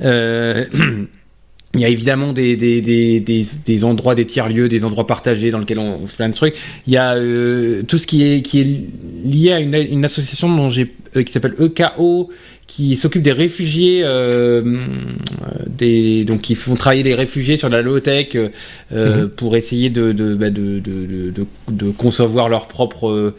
[1.74, 5.58] Il y a évidemment des, des, des, des, endroits, des tiers-lieux, des endroits partagés dans
[5.58, 6.54] lesquels on, fait plein de trucs.
[6.86, 7.14] Il y a
[7.82, 8.84] tout ce qui est, qui est
[9.22, 12.30] lié à une, une association dont j'ai, qui s'appelle EKO,
[12.68, 14.04] qui s'occupent des réfugiés,
[15.66, 18.36] des, donc qui font travailler les réfugiés sur la low-tech
[18.92, 19.30] mhm.
[19.30, 21.32] pour essayer de, de, bah, de, de,
[21.68, 23.34] de concevoir leur propre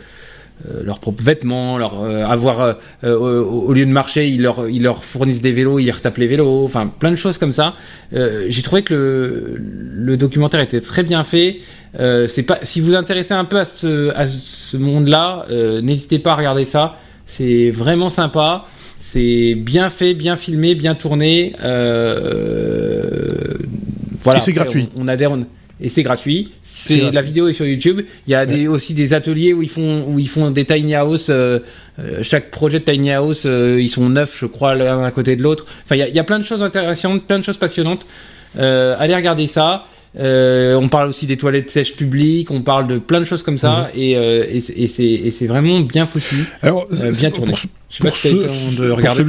[0.68, 4.84] euh, leurs propres vêtements, leur euh, avoir euh, au, lieu de marcher, ils leur, ils
[4.84, 7.76] leur fournissent des vélos, ils retapent les vélos, enfin plein de choses comme ça.
[8.12, 11.60] J'ai trouvé que le, le, documentaire était très bien fait.
[11.94, 15.46] c'est pas si vous vous intéressez un peu à ce, à ce monde-là,
[15.82, 16.98] n'hésitez pas à regarder ça.
[17.26, 18.66] C'est vraiment sympa.
[19.12, 21.54] C'est bien fait, bien filmé, bien tourné.
[21.60, 21.80] voilà.
[24.38, 24.90] Et c'est gratuit.
[24.96, 25.32] On, on adhère.
[25.82, 26.52] et c'est gratuit.
[26.62, 28.02] C'est la vidéo est sur YouTube.
[28.28, 30.96] Il y a des, aussi des ateliers où ils font où ils font des tiny
[30.96, 31.28] house.
[31.30, 31.60] Euh,
[32.00, 35.36] euh, chaque projet de tiny house, euh, ils sont neuf, je crois, l'un à côté
[35.36, 35.66] de l'autre.
[35.84, 38.06] Enfin, il y, a, il y, a plein de choses intéressantes, plein de choses passionnantes.
[38.56, 39.86] allez regarder ça.
[40.16, 43.90] on parle aussi des toilettes sèches publiques, on parle de plein de choses comme ça,
[43.94, 44.00] mhm.
[44.00, 47.52] et, et, et c'est vraiment bien foutu, Alors, bien tourné.
[47.52, 47.60] Pour,
[47.90, 49.24] je sais pas si de regarder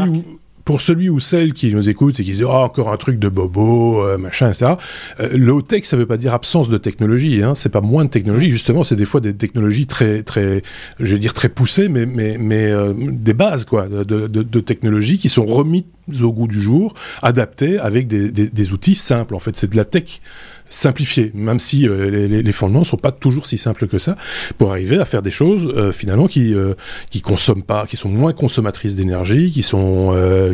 [0.64, 3.28] pour celui ou celle qui nous écoute et qui dit oh, encore un truc de
[3.28, 4.74] bobo, euh, machin, etc.
[5.18, 7.42] Euh, low tech, ça veut pas dire absence de technologie.
[7.42, 7.54] Hein.
[7.56, 8.50] C'est pas moins de technologie.
[8.50, 10.62] Justement, c'est des fois des technologies très, très,
[11.00, 14.60] je veux dire très poussées, mais mais mais euh, des bases quoi, de, de, de,
[14.60, 15.84] technologies qui sont remises
[16.22, 19.34] au goût du jour, adaptées avec des, des, des outils simples.
[19.34, 20.20] En fait, c'est de la tech
[20.70, 24.16] simplifier, même si euh, les, les, fondements sont pas toujours si simples que ça,
[24.56, 26.74] pour arriver à faire des choses euh, finalement qui euh,
[27.10, 29.80] qui consomment pas, qui sont moins consommatrices d'énergie, qui sont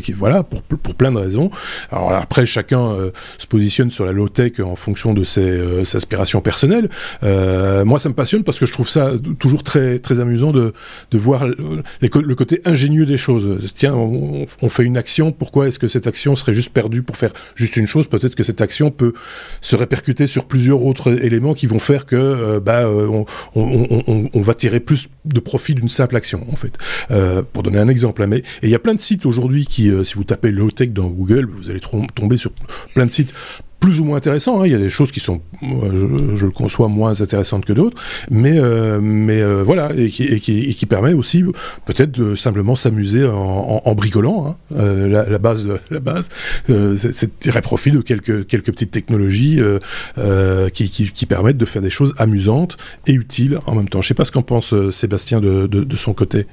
[0.02, 1.50] qui voilà pour pour plein de raisons.
[1.92, 2.96] Alors après chacun
[3.36, 6.88] se positionne sur la low tech en fonction de ses, aspirations personnelles.
[7.22, 10.72] moi ça me passionne parce que je trouve ça toujours très très amusant de
[11.10, 13.58] de voir le côté ingénieux des choses.
[13.76, 17.18] Tiens, on, on fait une action, pourquoi est-ce que cette action serait juste perdue pour
[17.18, 18.06] faire juste une chose?
[18.06, 19.12] Peut-être que cette action peut
[19.60, 24.54] se répercuter sur plusieurs autres éléments qui vont faire que euh, bah, euh, on, va
[24.54, 26.78] tirer plus de profit d'une simple action, en fait.
[27.10, 28.22] Euh, pour donner un exemple.
[28.22, 30.90] Hein, mais, il y a plein de sites aujourd'hui qui, si vous tapez low tech
[30.90, 31.80] dans Google, vous allez
[32.14, 32.52] tomber sur
[32.94, 33.34] plein de sites
[33.80, 34.60] plus ou moins intéressant.
[34.60, 34.66] Hein.
[34.66, 38.00] Il y a des choses qui sont, je, je le conçois, moins intéressantes que d'autres,
[38.30, 41.42] mais euh, mais euh, voilà, et qui, et qui, et qui, permet aussi
[41.84, 44.46] peut-être de simplement s'amuser en, en, en, bricolant.
[44.46, 44.56] Hein.
[44.76, 46.28] Euh, la, la, base, la base,
[46.70, 51.82] euh, c'est tirer profit de quelques quelques petites technologies euh, qui, qui, permettent de faire
[51.82, 54.00] des choses amusantes et utiles en même temps.
[54.00, 56.46] Je sais pas ce qu'en pense Sébastien de, de, de, son côté.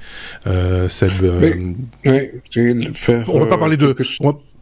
[0.88, 1.12] Seb.
[1.22, 1.76] Oui,
[2.56, 3.94] oui, faire, on va pas parler de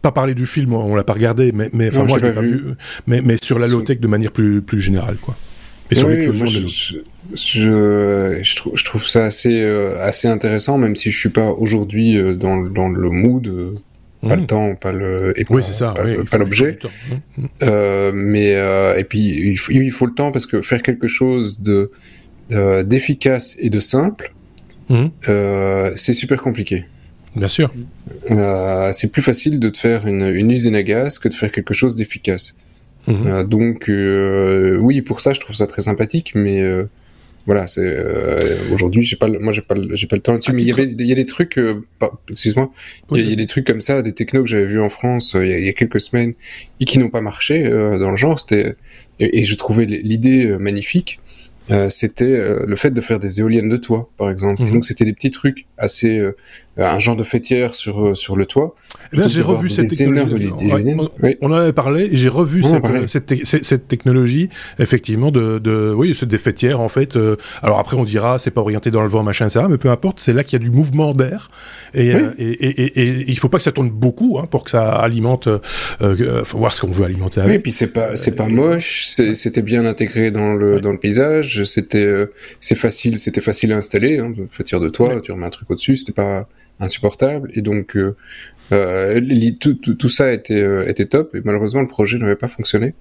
[0.02, 2.42] pas parler du film, on l'a pas regardé, mais, mais enfin moi je l'ai pas
[2.42, 2.64] vu.
[3.06, 5.36] Mais, mais sur la low tech de manière plus, plus générale, quoi.
[5.90, 6.96] Et sur l'éclosion de je,
[7.34, 11.50] je, je, trouve, je trouve ça assez, euh, assez intéressant, même si je suis pas
[11.50, 13.74] aujourd'hui euh, dans, dans le mood, euh,
[14.26, 14.46] pas le mmh.
[14.46, 16.78] temps, pas le, et oui, c'est ça, pas, l'objet.
[16.80, 17.42] Mmh.
[17.42, 18.10] Mmh.
[18.14, 18.52] mais
[18.98, 21.90] et puis il faut, il faut le temps parce que faire quelque chose de
[22.84, 24.32] d'efficace et de simple,
[25.94, 26.84] c'est super compliqué.
[27.34, 27.72] Bien sûr.
[28.30, 31.50] Euh, c'est plus facile de te faire une, une, usine à gaz que de faire
[31.50, 32.58] quelque chose d'efficace.
[33.06, 33.26] Mhm.
[33.26, 36.62] Euh, donc euh, oui, pour ça, je trouve ça très sympathique, mais
[37.46, 37.98] voilà, c'est
[38.72, 40.52] aujourd'hui, j'ai pas, moi j'ai pas, j'ai pas le temps là-dessus.
[40.52, 41.58] Mais il y avait, il y a des trucs,
[42.30, 42.70] excuse-moi,
[43.12, 45.48] il y, a des trucs comme ça, des technos que j'avais vus en France il
[45.48, 46.34] y, y, a quelques semaines
[46.78, 48.38] et qui n'ont pas marché dans le genre.
[48.38, 48.76] C'était
[49.18, 51.18] et, et je trouvais l'idée magnifique.
[51.70, 54.62] Euh, c'était euh, le fait de faire des éoliennes de toit, par exemple.
[54.62, 54.72] Mhm.
[54.72, 56.36] Donc c'était des petits trucs assez, euh,
[56.76, 58.74] un genre de fêtière sur sur le toit.
[59.12, 60.50] Eh bien, j'ai revu cette technologie.
[61.40, 62.62] On, en avait parlé et j'ai revu
[63.06, 67.18] cette, cette, cette, technologie, effectivement, de, de oui, c'est des fêtières en fait.
[67.62, 69.66] alors après, on dira, c'est pas orienté dans le vent, machin, etc.
[69.68, 71.50] Mais peu importe, c'est là qu'il y a du mouvement d'air
[71.94, 74.92] et, et, et, et, il faut pas que ça tourne beaucoup hein, pour que ça
[74.92, 75.48] alimente.
[76.00, 77.40] Euh, faut voir ce qu'on veut alimenter.
[77.40, 77.50] Avec.
[77.50, 80.98] Oui, et puis c'est pas c'est pas moche, c'était bien intégré dans le dans le
[80.98, 84.18] paysage c'était euh, c'est facile, c'était facile à installer.
[84.18, 86.48] Hein, fêtière de toi, tu remets un truc au-dessus, c'était pas
[86.82, 87.50] insupportable.
[87.54, 88.16] Et donc euh,
[88.72, 89.20] euh,
[89.60, 91.34] tout, tout, tout, ça était, était top.
[91.34, 92.94] Et malheureusement, le projet n'avait pas fonctionné.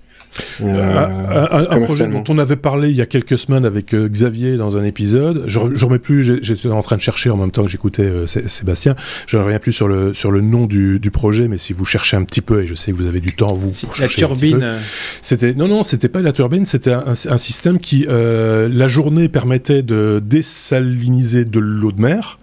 [0.62, 4.08] Euh, un, un, projet dont on avait parlé il y a quelques semaines avec euh,
[4.08, 5.44] Xavier dans un épisode.
[5.48, 6.42] Je, je remets plus.
[6.42, 8.96] J'étais en train de chercher en même temps que j'écoutais euh, Sébastien.
[9.28, 11.84] Je ne reviens plus sur le sur le nom du, du, projet, mais si vous
[11.84, 14.22] cherchez un petit peu, et je sais que vous avez du temps vous pour chercher
[14.22, 14.74] la turbine.
[15.22, 19.84] C'était non non, c'était pas la turbine, c'était un, un, système qui la journée permettait
[19.84, 22.40] de désaliniser de l'eau de mer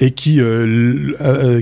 [0.00, 0.40] et qui,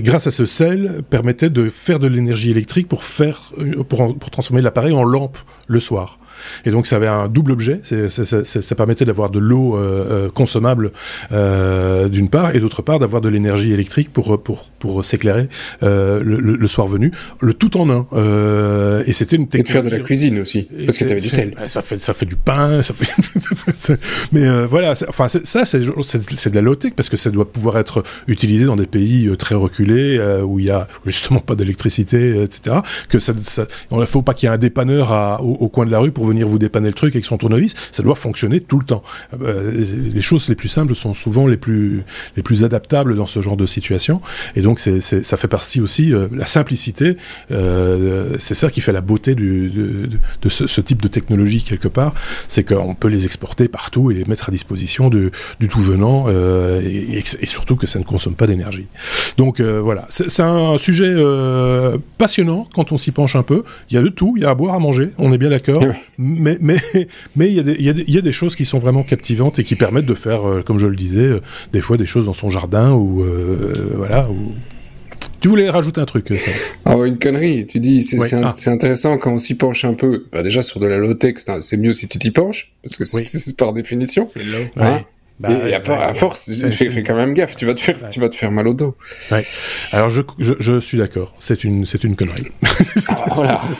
[0.01, 3.51] grâce à ce sel, permettait de faire de l'énergie électrique pour faire
[3.87, 5.37] pour, pour transformer l'appareil en lampe
[5.67, 6.17] le soir.
[6.65, 10.91] Et donc ça avait un double objet, ça permettait d'avoir de l'eau euh, euh, consommable
[11.31, 15.47] euh, d'une part, et d'autre part d'avoir de l'énergie électrique pour, pour, pour s'éclairer
[15.81, 18.05] le, le, soir venu, le tout en un.
[19.05, 19.59] et c'était une technologie...
[19.59, 21.55] Et de faire de la cuisine aussi, parce que tu avais du sel.
[21.67, 23.99] Ça fait, ça fait du pain, ça fait...
[24.31, 28.65] mais voilà, enfin ça c'est de la low-tech, parce que ça doit pouvoir être utilisé
[28.65, 32.77] dans des pays très reculés où il y a justement pas d'électricité, etc.
[33.09, 35.99] Que ça, ça ne faut pas qu'il y ait un dépanneur au, coin de la
[35.99, 37.73] rue pour venir vous dépanner le truc avec son tournevis.
[37.91, 39.03] Ça doit fonctionner tout le temps.
[39.41, 42.03] les choses les plus simples sont souvent les plus
[42.35, 44.21] les plus adaptables dans ce genre de situation.
[44.55, 47.17] Et donc ça fait partie aussi la simplicité.
[47.49, 50.09] c'est ça qui fait la beauté de,
[50.47, 52.13] ce, type de technologie quelque part,
[52.47, 55.31] c'est qu'on peut les exporter partout et les mettre à disposition du
[55.69, 58.87] tout venant euh, et, surtout que ça ne consomme pas d'énergie.
[59.37, 63.63] Donc euh, voilà, c'est un sujet euh, passionnant quand on s'y penche un peu.
[63.89, 65.49] Il y a de tout, il y a à boire, à manger, on est bien
[65.49, 65.83] d'accord.
[66.17, 66.77] Mais mais
[67.35, 68.65] mais il y, a des, il, y a des, il y a des choses qui
[68.65, 71.41] sont vraiment captivantes et qui permettent de faire, comme je le disais,
[71.73, 73.23] des fois des choses dans son jardin ou
[73.95, 74.27] voilà
[75.41, 76.51] tu voulais rajouter un truc, ça
[76.85, 77.65] Ah, une connerie.
[77.65, 78.53] Tu dis, c'est ah.
[78.67, 80.25] intéressant quand on s'y penche un peu.
[80.31, 83.57] Bah, déjà, sur de la low-tech, c'est mieux si tu t'y penches, parce que c'est
[83.57, 84.29] par définition.
[84.77, 85.03] Hein?
[85.39, 88.35] Bah, et à, force, fais, quand même gaffe, tu vas te faire, tu vas te
[88.35, 88.95] faire mal au dos.
[89.31, 89.43] Ouais.
[89.91, 92.51] Alors je, je, je suis d'accord, c'est une, c'est une connerie.
[93.07, 93.61] Ah, voilà.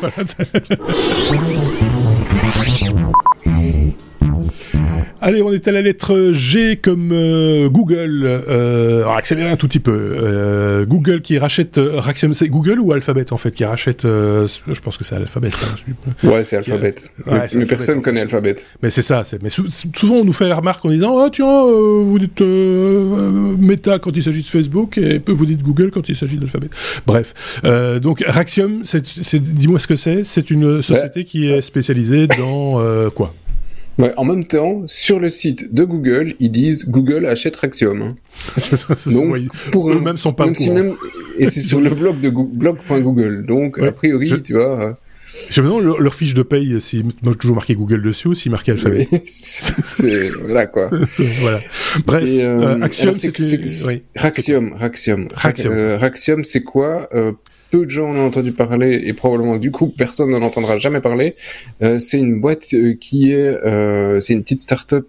[5.24, 8.24] Allez, on est à la lettre G comme euh, Google.
[8.26, 9.92] Euh, alors accélérer un tout petit peu.
[9.94, 12.02] Euh, Google qui rachète euh,
[12.34, 15.50] C'est Google ou Alphabet en fait qui rachète Je pense que c'est Alphabet.
[15.54, 16.96] Hein, ouais, c'est Alphabet.
[17.28, 18.56] mais, personne connaît Alphabet.
[18.82, 19.22] Mais c'est ça.
[19.44, 24.18] Mais souvent on nous fait la remarque en disant oh tiens vous dites Meta quand
[24.18, 26.70] il s'agit de Facebook et peu vous dites Google quand il s'agit d'Alphabet.
[27.06, 27.62] Bref.
[28.02, 30.24] donc Raxium, c'est dis-moi ce que c'est.
[30.24, 33.36] C'est une société qui est spécialisée dans quoi?
[33.98, 38.02] Ouais, en même temps, sur le site de Google, ils disent Google achète Raxium.
[38.02, 38.16] Hein.
[39.12, 39.36] Donc,
[39.72, 40.96] pour eux-mêmes sont pas même
[41.38, 43.46] Et c'est sur le blog de blog.google.
[43.46, 44.82] Donc, a priori, tu vois.
[44.82, 44.94] Euh,
[45.50, 48.52] je me demande leur, fiche de paye s'ils mettent toujours marqué Google dessus ou s'ils
[48.52, 49.08] marqué alphabet.
[49.24, 50.90] c'est voilà quoi.
[51.18, 51.60] voilà.
[52.06, 54.04] Bref, euh, euh, Axiom, c'est.
[54.16, 55.28] Raxium, Raxium.
[55.34, 57.08] Raxium, c'est quoi
[57.72, 61.02] peu de gens en ont entendu parler et probablement du coup personne n'en entendra jamais
[61.02, 61.36] parler.
[61.82, 65.08] Euh, c'est une boîte euh, qui est, euh, c'est une petite start-up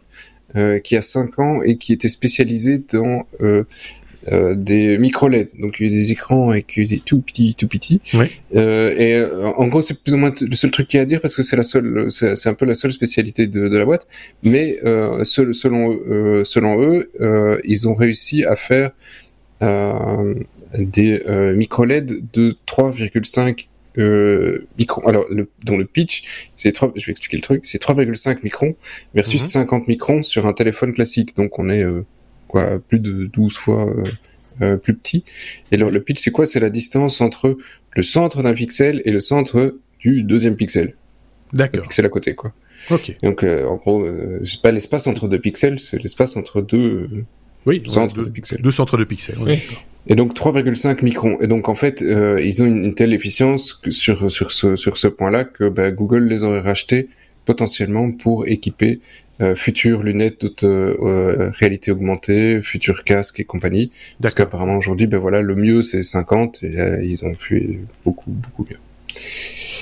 [0.56, 3.26] euh, qui a 5 ans et qui était spécialisée dans
[4.54, 8.00] des micro LED, donc des écrans avec des tout petits, tout petits.
[8.54, 9.20] et
[9.56, 11.34] en gros, c'est plus ou moins le seul truc qu'il y a à dire parce
[11.34, 14.06] que c'est la seule, c'est un peu la seule spécialité de, de la boîte.
[14.44, 14.78] Mais
[15.24, 15.52] selon
[16.44, 17.10] selon eux,
[17.64, 18.92] ils ont réussi à faire
[19.62, 20.34] euh,
[20.74, 23.66] micro LED de 3,5
[23.98, 25.02] euh, microns.
[25.06, 28.74] Alors, le, dont le pitch, c'est je vais expliquer le truc, c'est 3,5 microns
[29.14, 29.88] versus 50 mhm.
[29.88, 31.36] microns sur un téléphone classique.
[31.36, 32.04] Donc, on est euh,
[32.48, 34.04] quoi, plus de 12 fois euh,
[34.62, 35.24] euh, plus petit.
[35.70, 36.46] Et le, le pitch, c'est quoi?
[36.46, 37.56] C'est la distance entre
[37.94, 40.94] le centre d'un pixel et le centre du deuxième pixel.
[41.52, 41.82] D'accord.
[41.82, 42.52] Pixel à côté, quoi.
[42.90, 43.16] Ok.
[43.22, 44.06] Donc, en gros,
[44.42, 47.24] c'est pas l'espace entre deux pixels, c'est l'espace entre deux
[47.66, 48.62] oui, centres de pixels.
[48.62, 49.38] Deux centres de pixels.
[49.46, 49.54] Oui.
[50.06, 51.38] Et donc 3,5 microns.
[51.40, 54.96] Et donc en fait, euh, ils ont une, telle efficience que sur sur ce sur
[54.96, 57.08] ce point-là que bah, Google les aurait rachetés
[57.44, 59.00] potentiellement pour équiper
[59.40, 63.90] euh, futures lunettes de euh, réalité augmentée, futurs casques et compagnie.
[64.20, 68.66] Parce qu'apparemment aujourd'hui, ben voilà, le mieux c'est 50 et ils ont fait beaucoup beaucoup
[68.68, 68.78] mieux.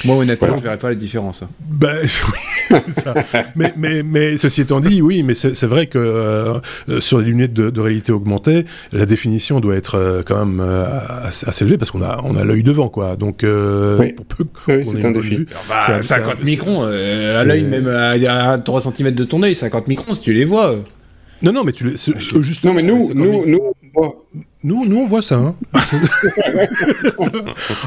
[0.05, 0.59] Moi, honnêtement, voilà.
[0.61, 1.43] je verrais pas la différence.
[1.61, 3.15] Ben, oui, ça.
[3.55, 6.61] mais, mais, mais, ceci étant dit, oui, mais c'est vrai que euh,
[7.01, 10.87] sur les lunettes de, de, réalité augmentée, la définition doit être euh, quand même euh,
[11.25, 13.17] assez, élevée parce qu'on a, on a l'œil devant, quoi.
[13.17, 14.13] Donc, euh, oui.
[14.13, 15.47] pour peu oui, c'est un défi.
[15.69, 20.15] Bah, 50 microns, euh, à l'œil, même à, 3 cm de ton œil, 50 microns,
[20.15, 20.77] si tu les vois.
[21.43, 21.97] Non, non, mais tu les,
[22.43, 22.65] juste.
[22.65, 23.61] Non, mais nous, nous, nous,
[24.63, 25.37] nous, nous, on voit ça.
[25.37, 25.55] Hein.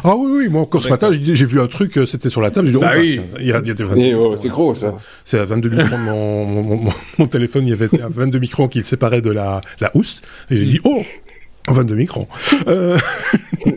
[0.04, 2.50] ah oui, oui, moi encore ce matin, j'ai vu un truc, euh, c'était sur la
[2.50, 3.22] table, j'ai dit, bah oh, oui.
[3.40, 4.96] il y a, des eh, oh, c'est gros ça.
[5.24, 8.80] C'est à 22 microns de mon, mon, mon, téléphone, il y avait 22 microns qui
[8.80, 11.04] le séparaient de la, la housse, et j'ai dit, oh
[11.68, 12.28] 22 microns.
[12.68, 12.98] Euh...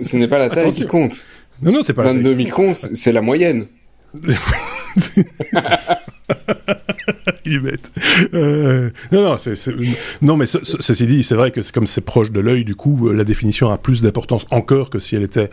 [0.03, 1.25] ce n'est pas la taille qui compte.
[1.61, 3.67] Non, non, c'est pas 22 microns, c'est la moyenne.
[7.45, 7.91] Il est bête.
[8.35, 9.37] Euh, non, non,
[10.23, 13.25] non, mais ceci dit, c'est vrai que comme c'est proche de l'œil, du coup, la
[13.25, 15.51] définition a plus d'importance encore que si elle était,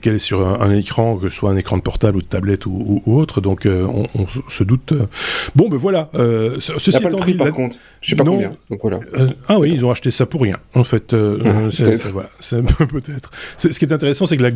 [0.00, 2.66] qu'elle est sur un, écran, que ce soit un écran de portable ou de tablette
[2.66, 3.40] ou, autre.
[3.40, 4.92] Donc, euh, on, on, se doute.
[4.92, 5.06] Euh.
[5.54, 6.10] Bon, ben voilà.
[6.14, 7.76] Euh, ceci pas le prix, par contre.
[8.00, 8.56] Je sais pas combien.
[8.70, 9.00] Donc voilà.
[9.14, 10.58] Euh, ah oui, ils ont acheté ça pour rien.
[10.74, 11.68] En fait, ah,
[12.12, 12.30] voilà,
[12.90, 13.30] peut-être.
[13.56, 14.50] ce qui est intéressant, c'est que la,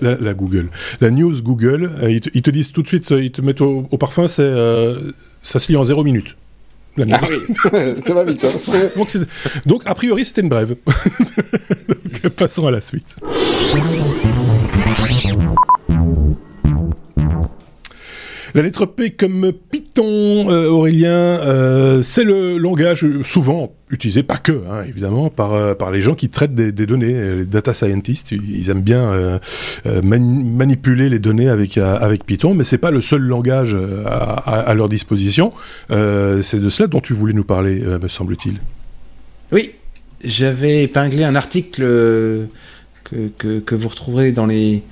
[0.00, 0.68] la, la, Google,
[1.00, 3.86] la news Google, ils te, ils, te, disent tout de suite, ils te mettent au,
[3.90, 4.52] au parfum, c'est
[5.42, 6.36] ça se lit en zéro minute.
[6.98, 8.44] Ah oui, ça va vite.
[8.44, 8.88] Hein.
[8.96, 9.16] donc,
[9.66, 10.76] donc, a priori, c'était une brève.
[11.88, 13.16] donc, passons à la suite.
[18.56, 24.52] La lettre P comme Python, euh, Aurélien, euh, c'est le langage souvent utilisé, pas que,
[24.52, 27.36] hein, évidemment, par, euh, par les gens qui traitent des, données.
[27.36, 29.38] Les data scientists, ils aiment bien
[29.84, 33.76] manipuler les données avec, avec Python, mais c'est pas le seul langage
[34.06, 35.52] à, leur disposition.
[35.90, 38.56] c'est de cela dont tu voulais nous parler, me semble-t-il.
[39.52, 39.72] Oui,
[40.24, 41.82] j'avais épinglé un article
[43.04, 44.82] que, que vous retrouverez dans les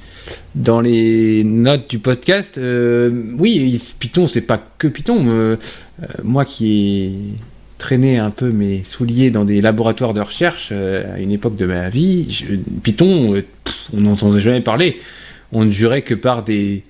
[0.55, 5.25] dans les notes du podcast, euh, oui, Python, c'est pas que Python.
[5.27, 5.57] Euh,
[6.03, 7.13] euh, moi qui ai
[7.79, 11.91] traîné un peu mes souliers dans des laboratoires de recherche à une époque de ma
[11.91, 12.45] vie,
[12.83, 13.43] Python,
[13.93, 15.01] on n'entendait jamais parler.
[15.53, 16.83] On ne jurait que par des,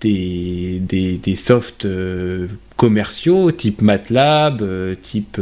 [0.00, 1.86] des, des, softs
[2.76, 4.64] commerciaux, type MATLAB,
[5.02, 5.40] type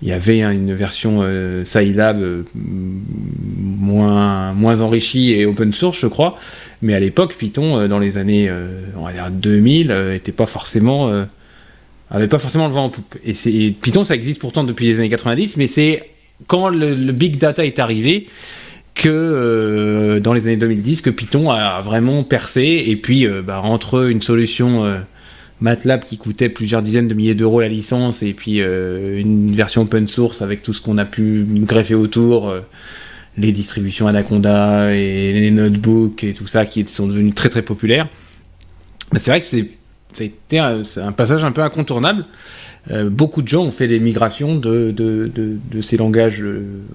[0.00, 1.22] il y avait une version
[1.64, 2.44] Scilab
[4.62, 6.38] moins, enrichie et open source, je crois.
[6.80, 8.50] Mais à l'époque, Python, euh, dans les années
[8.96, 11.12] on va dire 2000, était pas forcément,
[12.10, 13.16] avait pas forcément le vent en poupe.
[13.24, 13.34] Et,
[13.82, 16.10] Python, ça existe pourtant depuis les années 90, mais c'est
[16.46, 18.28] quand le, big data est arrivé
[18.94, 22.84] que dans les années 2010 que Python a vraiment percé.
[22.86, 25.02] Et puis, bah, entre une solution
[25.62, 29.82] MATLAB qui coûtait plusieurs dizaines de milliers d'euros la licence et puis euh, une version
[29.82, 32.60] open source avec tout ce qu'on a pu greffer autour, euh,
[33.36, 38.08] les distributions Anaconda et les notebooks et tout ça qui sont devenus très très populaires.
[39.16, 42.26] c'est vrai que ça a été un, passage un peu incontournable.
[42.90, 44.94] Euh, beaucoup de gens ont fait des migrations de,
[45.80, 46.44] ces langages,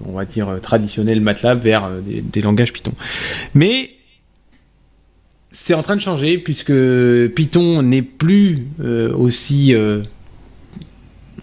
[0.04, 2.92] on va dire, traditionnels MATLAB vers des, des langages Python.
[3.54, 3.90] Mais
[5.50, 6.72] c'est en train de changer puisque
[7.34, 10.02] Python n'est plus euh, aussi, euh,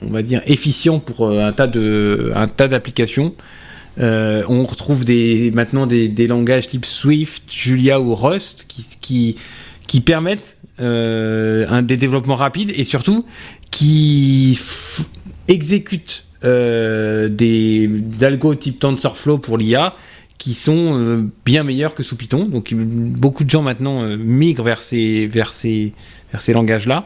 [0.01, 2.31] on va dire, efficient pour euh, un tas de,
[3.97, 4.51] d'applications.
[4.51, 11.97] on retrouve des, maintenant des, langages type Swift, Julia ou Rust qui, permettent un, des
[11.97, 13.25] développements rapides et surtout
[13.71, 14.59] qui
[15.47, 19.93] exécutent des, des algos type TensorFlow pour l'IA
[20.37, 22.45] qui sont euh, bien meilleurs que sous Python.
[22.45, 25.93] Donc beaucoup de gens maintenant euh, migrent vers ces, vers ces,
[26.31, 27.05] vers ces langages-là.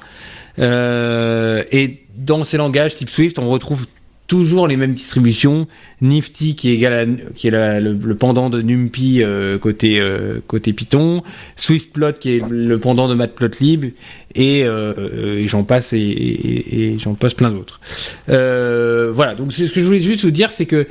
[0.58, 3.88] Euh, et dans ces langages type Swift, on retrouve
[4.30, 5.68] toujours les mêmes distributions.
[6.02, 11.24] Nifty qui est, égal qui est le, pendant de NumPy euh, côté, euh, côté Python.
[11.58, 13.92] SwiftPlot qui est le pendant de Matplotlib.
[14.36, 17.82] Et, euh, et j'en passe et, j'en passe plein d'autres.
[18.28, 20.88] voilà, donc c'est ce que je voulais juste vous dire, c'est que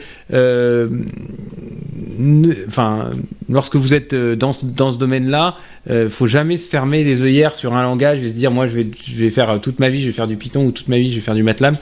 [2.68, 3.10] enfin,
[3.48, 5.56] lorsque vous êtes dans, dans ce domaine-là,
[5.88, 8.74] euh, faut jamais se fermer les œillères sur un langage et se dire moi je
[8.74, 10.98] vais, je vais faire toute ma vie, je vais faire du Python ou toute ma
[10.98, 11.76] vie je vais faire du MATLAB.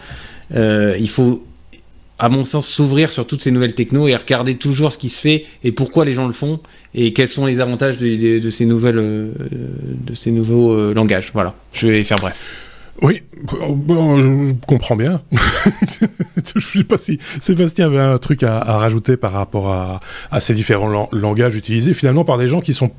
[0.54, 1.44] Euh, il faut,
[2.18, 5.20] à mon sens, s'ouvrir sur toutes ces nouvelles technos et regarder toujours ce qui se
[5.20, 6.60] fait et pourquoi les gens le font
[6.94, 11.30] et quels sont les avantages de, ces nouvelles, euh, de ces nouveaux euh, langages.
[11.34, 12.62] Voilà, je vais faire bref.
[13.02, 15.20] Oui, je comprends bien.
[16.54, 21.06] je sais pas si Sébastien avait un truc à, rajouter par rapport à ces différents
[21.12, 22.90] langages utilisés finalement par des gens qui sont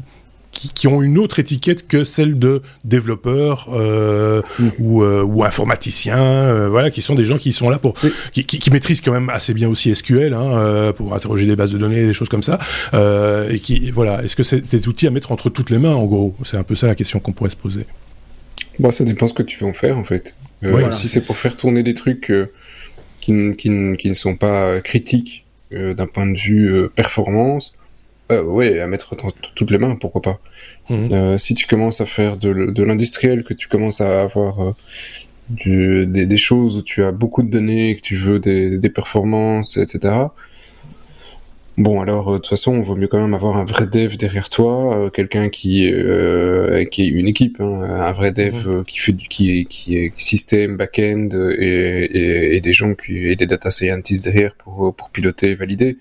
[0.51, 4.69] qui, ont une autre étiquette que celle de développeurs euh, mm.
[4.79, 7.93] ou, euh, ou informaticiens, euh, voilà, qui sont des gens qui sont là pour,
[8.31, 11.77] qui, qui, maîtrisent quand même assez bien aussi SQL hein, pour interroger des bases de
[11.77, 12.59] données, des choses comme ça,
[13.49, 16.05] et qui, voilà, est-ce que c'est des outils à mettre entre toutes les mains, en
[16.05, 16.35] gros?
[16.43, 17.85] C'est un peu ça la question qu'on pourrait se poser.
[18.79, 20.35] Bon, ça dépend ce que tu veux en faire, en fait.
[20.91, 22.31] Si c'est pour faire tourner des trucs
[23.21, 27.73] qui, ne sont pas critiques d'un point de vue performance,
[28.31, 30.39] euh, ouais, à mettre dans toutes les mains, pourquoi pas.
[30.89, 31.09] Mhm.
[31.11, 34.71] Euh, si tu commences à faire de, l'industriel, que tu commences à avoir euh,
[35.49, 39.77] du, des, choses où tu as beaucoup de données, que tu veux des, des performances,
[39.77, 40.13] etc.
[41.77, 44.49] Bon, alors, de toute façon, on vaut mieux quand même avoir un vrai dev derrière
[44.49, 45.93] toi, quelqu'un qui,
[46.91, 48.83] qui est une équipe, hein, un vrai dev mhm.
[48.83, 53.45] qui fait qui est, qui est système, back-end et, et, des gens qui, et des
[53.45, 55.97] data scientists derrière pour, pour piloter et valider.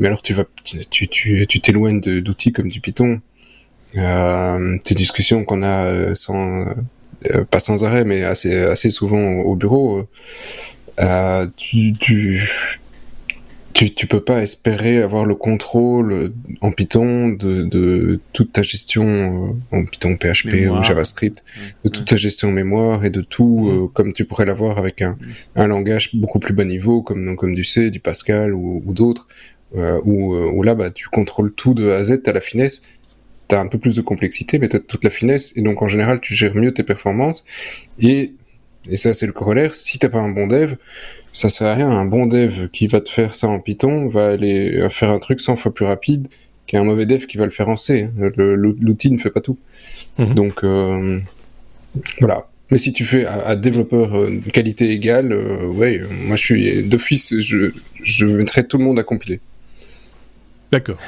[0.00, 3.20] Mais alors tu vas, tu, tu, tu t'éloignes d'outils comme du Python.
[3.96, 6.64] Euh, ces discussions qu'on a euh, sans,
[7.30, 10.08] euh, pas sans arrêt, mais assez, assez souvent au, bureau,
[11.00, 12.48] euh, tu, tu,
[13.74, 16.32] tu, tu, peux pas espérer avoir le contrôle
[16.62, 21.44] en Python de, de toute ta gestion en Python, PHP ou JavaScript,
[21.84, 25.18] de toute ta gestion mémoire et de tout comme tu pourrais l'avoir avec un,
[25.56, 29.26] un langage beaucoup plus bas niveau comme, comme du C, du Pascal ou, ou d'autres
[29.76, 32.40] euh, où, euh, où, là, bah, tu contrôles tout de A à Z, t'as la
[32.40, 32.82] finesse,
[33.48, 36.20] t'as un peu plus de complexité, mais t'as toute la finesse, et donc en général,
[36.20, 37.44] tu gères mieux tes performances,
[38.00, 38.32] et,
[38.88, 40.74] et ça, c'est le corollaire, si t'as pas un bon dev,
[41.32, 44.30] ça sert à rien, un bon dev qui va te faire ça en Python va
[44.30, 46.28] aller faire un truc 100 fois plus rapide
[46.66, 48.08] qu'un mauvais dev qui va le faire en C.
[48.36, 49.58] L'outil ne fait pas tout.
[50.18, 50.34] Mhm.
[50.34, 51.20] Donc, euh,
[52.20, 52.48] Voilà.
[52.70, 55.32] Mais si tu fais à, développeur de qualité égale,
[55.70, 57.72] ouais, moi je suis d'office, je,
[58.04, 59.40] je mettrai tout le monde à compiler.
[60.72, 60.98] D'accord.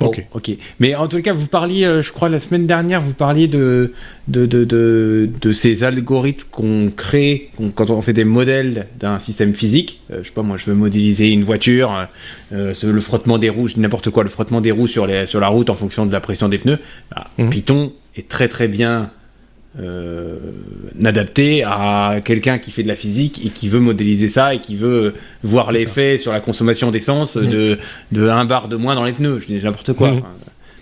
[0.00, 0.26] ok.
[0.32, 0.50] ok.
[0.78, 3.92] Mais en tout cas, vous parliez, euh, je crois, la semaine dernière, vous parliez de,
[4.28, 4.64] de, de,
[5.40, 10.00] de, ces algorithmes qu'on crée quand on fait des modèles d'un système physique.
[10.10, 12.08] Euh, je sais pas, moi, je veux modéliser une voiture,
[12.52, 15.48] euh, le frottement des roues, n'importe quoi, le frottement des roues sur, les, sur la
[15.48, 16.78] route en fonction de la pression des pneus.
[17.14, 17.50] Bah, mhm.
[17.50, 19.10] Python est très très bien
[19.78, 20.38] euh,
[21.04, 24.74] adapté à quelqu'un qui fait de la physique et qui veut modéliser ça et qui
[24.74, 25.14] veut
[25.44, 27.48] voir l'effet sur la consommation d'essence mm.
[27.48, 27.78] de,
[28.10, 29.40] de 1 bar de moins dans les pneus.
[29.40, 30.10] Je dis n'importe quoi.
[30.10, 30.22] Mm.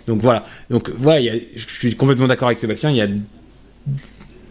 [0.07, 0.43] Donc voilà.
[0.71, 1.21] Donc voilà,
[1.55, 2.89] je suis complètement d'accord avec Sébastien.
[2.89, 3.07] Il y a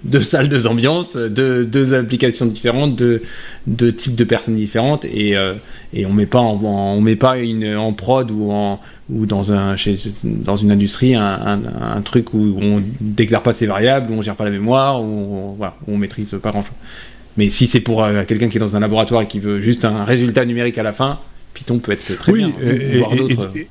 [0.04, 3.22] deux salles, deux ambiances, deux, deux applications différentes, deux,
[3.66, 5.54] deux, types de personnes différentes, et, euh,
[5.92, 8.80] et on met pas en, on met pas une, en prod ou en
[9.10, 13.66] ou dans un chez, dans une industrie un, un, truc où on déclare pas ses
[13.66, 16.60] variables, où on gère pas la mémoire, où on, voilà, où on maîtrise pas grand
[16.60, 16.70] chose.
[17.36, 19.84] Mais si c'est pour euh, quelqu'un qui est dans un laboratoire et qui veut juste
[19.84, 21.18] un résultat numérique à la fin,
[21.54, 22.52] Python peut être très bien.
[22.62, 23.68] Et, et, et,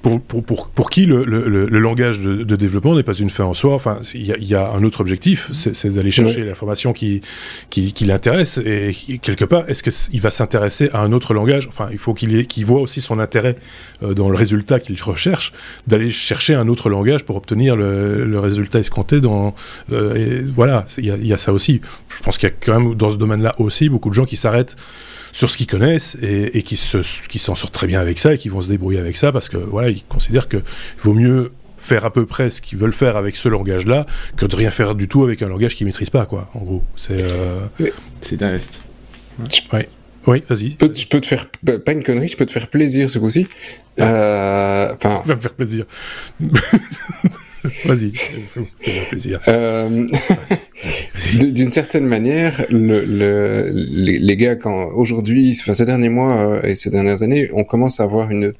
[0.00, 3.30] pour, pour, pour, pour, qui le, le, le langage de, de développement n'est pas une
[3.30, 6.44] fin en soi, enfin, il y a, y a, un autre objectif, c'est d'aller chercher
[6.44, 7.20] l'information qui,
[7.70, 11.66] qui, qui l'intéresse, et quelque part, est-ce qu'il va s'intéresser à un autre langage?
[11.68, 13.56] Enfin, il faut qu'il qu voit aussi son intérêt
[14.02, 15.52] euh, dans le résultat qu'il recherche,
[15.86, 19.20] d'aller chercher un autre langage pour obtenir le, le résultat escompté.
[19.20, 19.54] Dans,
[19.92, 21.80] euh, et voilà, il y, a, y a ça aussi.
[22.08, 24.36] Je pense qu'il y a quand même dans ce domaine-là aussi beaucoup de gens qui
[24.36, 24.76] s'arrêtent
[25.32, 28.34] sur ce qu'ils connaissent et, et qui se qui s'en sortent très bien avec ça
[28.34, 30.58] et qui vont se débrouiller avec ça parce que voilà ils considèrent que
[31.02, 34.54] vaut mieux faire à peu près ce qu'ils veulent faire avec ce langage-là que de
[34.54, 36.48] rien faire du tout avec un langage qu'ils maîtrisent pas quoi.
[36.54, 37.60] En gros, c'est euh...
[38.20, 38.82] c'est d'invest.
[39.72, 39.88] Ouais.
[40.26, 40.76] Oui, vas-y.
[40.94, 41.48] Je peux te faire,
[41.84, 43.48] pas une connerie, je peux te faire plaisir ce coup-ci.
[43.98, 44.04] Ah.
[44.04, 45.22] Euh, enfin.
[45.26, 45.84] Va me faire plaisir.
[47.84, 49.40] Vas-y, fais-moi plaisir.
[49.46, 50.08] Euh,
[51.34, 56.62] d'une certaine manière, le, le, les, les, gars, quand aujourd'hui, enfin, ces derniers mois euh,
[56.62, 58.52] et ces dernières années, on commence à avoir une,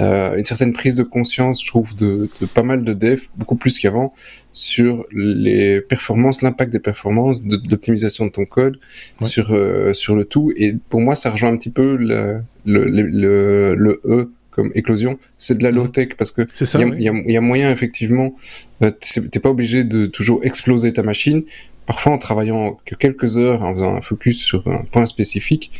[0.00, 3.56] euh, une certaine prise de conscience, je trouve, de, de pas mal de devs, beaucoup
[3.56, 4.14] plus qu'avant,
[4.52, 8.78] sur les performances, l'impact des performances, de, de l'optimisation de ton code,
[9.22, 10.52] sur, euh, sur le tout.
[10.56, 15.18] Et pour moi, ça rejoint un petit peu le, le, le, le E comme éclosion,
[15.36, 15.76] c'est de la mhm.
[15.76, 18.34] low-tech parce que il y, y, a moyen effectivement,
[18.82, 18.90] euh,
[19.30, 21.42] t'es pas obligé de toujours exploser ta machine.
[21.86, 25.72] Parfois en travaillant que quelques heures, en faisant un focus sur un point spécifique,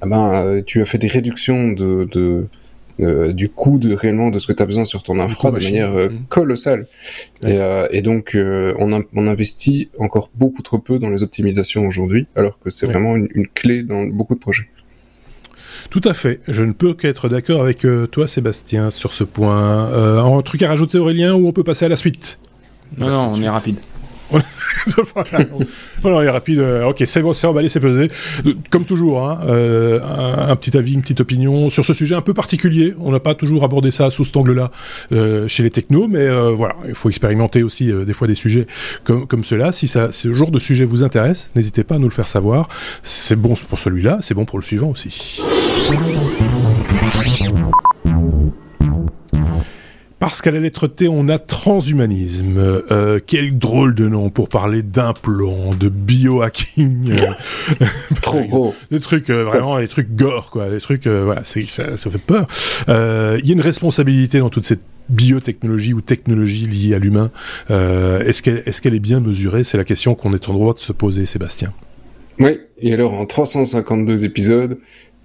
[0.00, 2.46] ah ben, tu as fait des réductions de, de
[3.00, 5.62] euh, du coût de réellement de ce que tu as besoin sur ton infra de
[5.62, 6.86] manière euh, colossale.
[7.42, 7.58] Et,
[7.90, 12.70] et, donc on, on, investit encore beaucoup trop peu dans les optimisations aujourd'hui, alors que
[12.70, 14.68] c'est vraiment une, une, clé dans beaucoup de projets.
[15.90, 16.40] Tout à fait.
[16.48, 19.90] Je ne peux qu'être d'accord avec euh, toi, Sébastien, sur ce point.
[19.90, 22.38] Euh, un truc à rajouter, Aurélien, ou on peut passer à la suite?
[22.98, 23.76] Non, non, on est rapide.
[26.02, 26.58] voilà, il est rapide.
[26.58, 28.10] Euh, ok, c'est bon, c'est emballé, c'est pesé.
[28.70, 32.34] Comme toujours, hein, euh, un, petit avis, une petite opinion sur ce sujet un peu
[32.34, 32.94] particulier.
[32.98, 34.70] On n'a pas toujours abordé ça sous cet angle-là
[35.12, 38.66] euh, chez les technos, mais voilà, il faut expérimenter aussi des fois des sujets
[39.04, 39.72] comme, comme cela.
[39.72, 42.68] Si ce genre de sujet vous intéresse, n'hésitez pas à nous le faire savoir.
[43.02, 45.40] C'est bon pour celui-là, c'est bon pour le suivant aussi.
[50.18, 52.56] Parce qu'à la lettre T, on a transhumanisme.
[52.58, 57.14] Euh, quel drôle de nom pour parler d'implant, de biohacking.
[57.80, 57.84] Euh,
[58.22, 58.74] Trop gros.
[58.90, 60.70] Des trucs, euh, vraiment, des trucs gore, quoi.
[60.70, 62.46] Des trucs, euh, voilà, ça, ça fait peur.
[62.88, 67.30] Il y a une responsabilité dans toute cette biotechnologie ou technologie liée à l'humain.
[67.68, 69.64] est-ce qu'elle est, qu'elle est bien mesurée?
[69.64, 71.72] C'est la question qu'on est en droit de se poser, Sébastien.
[72.40, 74.78] Oui, et alors en 352 épisodes,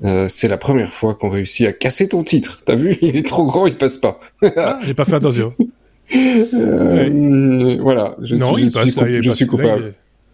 [0.03, 2.59] euh, c'est la première fois qu'on réussit à casser ton titre.
[2.65, 4.19] T'as vu, il est trop grand, il passe pas.
[4.57, 5.53] ah, j'ai pas fait attention.
[6.13, 9.93] Euh, voilà, je suis, je suis, coupable.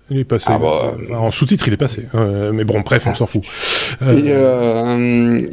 [0.10, 0.47] il, est, passé.
[0.49, 2.05] Ah bah, en sous-titre, il est passé.
[2.16, 3.43] Euh, mais bon, bref, on s'en fout.
[4.01, 4.34] Et,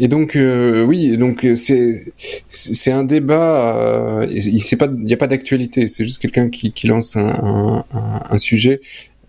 [0.03, 2.13] et, donc, oui, donc c'est
[2.49, 4.25] c'est un débat.
[4.29, 4.61] il
[5.05, 5.87] n'y a pas d'actualité.
[5.87, 8.81] C'est juste quelqu'un qui, qui lance un, un, un sujet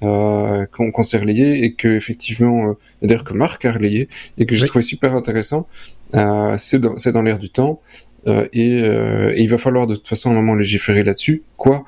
[0.03, 4.53] euh, qu'on s'est relayé et que effectivement, euh, d'ailleurs que Marc a relayé et que
[4.53, 5.67] j'ai trouvé super intéressant.
[6.13, 7.81] Euh, c'est dans, dans l'air du temps
[8.25, 11.43] et, euh, et, il va falloir de toute façon un moment légiférer là-dessus.
[11.55, 11.83] Quoi?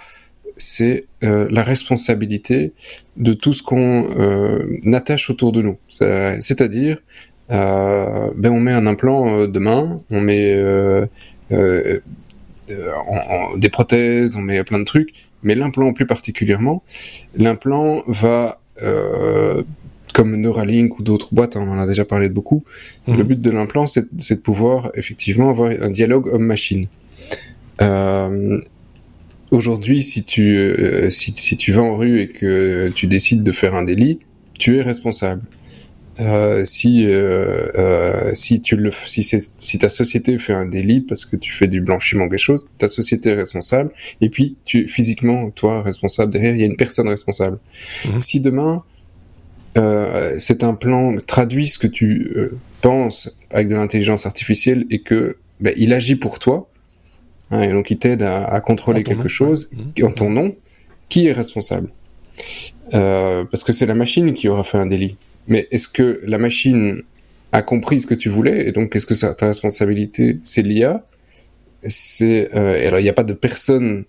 [0.57, 2.73] C'est la responsabilité
[3.15, 4.09] de tout ce qu'on
[4.91, 5.77] attache autour de nous.
[5.89, 6.97] C'est-à-dire,
[7.49, 10.55] ben on met un implant demain, on met
[11.49, 12.01] des
[13.69, 16.83] prothèses, on met plein de trucs mais l'implant plus particulièrement,
[17.35, 19.63] l'implant va, euh,
[20.13, 22.63] comme Neuralink ou d'autres boîtes, hein, on en a déjà parlé de beaucoup,
[23.07, 23.17] mhm.
[23.17, 26.87] le but de l'implant, c'est de pouvoir effectivement avoir un dialogue homme-machine.
[27.81, 28.59] Euh,
[29.51, 33.51] aujourd'hui, si tu euh, si, si tu vas en rue et que tu décides de
[33.51, 34.19] faire un délit,
[34.57, 35.41] tu es responsable.
[36.19, 40.99] Euh, si euh, euh, si tu le si c'est si ta société fait un délit
[40.99, 44.87] parce que tu fais du blanchiment quelque chose, ta société est responsable et puis tu
[44.89, 47.59] physiquement toi responsable derrière il y a une personne responsable.
[48.05, 48.19] Mhm.
[48.19, 48.83] Si demain
[50.37, 52.35] c'est un plan traduit ce que tu
[52.81, 56.69] penses avec de l'intelligence artificielle et que ben, il agit pour toi
[57.49, 60.05] hein, et donc il t'aide à, à contrôler quelque nom, chose Mhm.
[60.05, 60.53] en ton nom,
[61.07, 61.89] qui est responsable
[62.93, 65.15] Euh, Parce que c'est la machine qui aura fait un délit.
[65.49, 67.03] Mais est-ce que la machine
[67.51, 71.03] a compris ce que tu voulais et donc est-ce que ta responsabilité c'est l'IA
[72.21, 74.03] euh, alors il n'y a pas de personne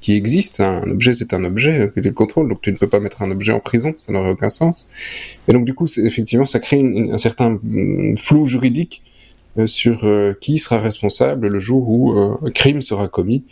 [0.00, 0.60] qui existe.
[0.60, 0.82] hein.
[0.84, 3.00] Un objet c'est un objet euh, que tu le contrôles, donc tu ne peux pas
[3.00, 4.88] mettre un objet en prison, ça n'aurait aucun sens.
[5.48, 9.02] Et donc du coup, effectivement, ça crée un certain mm, flou juridique
[9.58, 10.08] euh, sur
[10.40, 13.44] qui sera responsable le jour où un crime sera commis.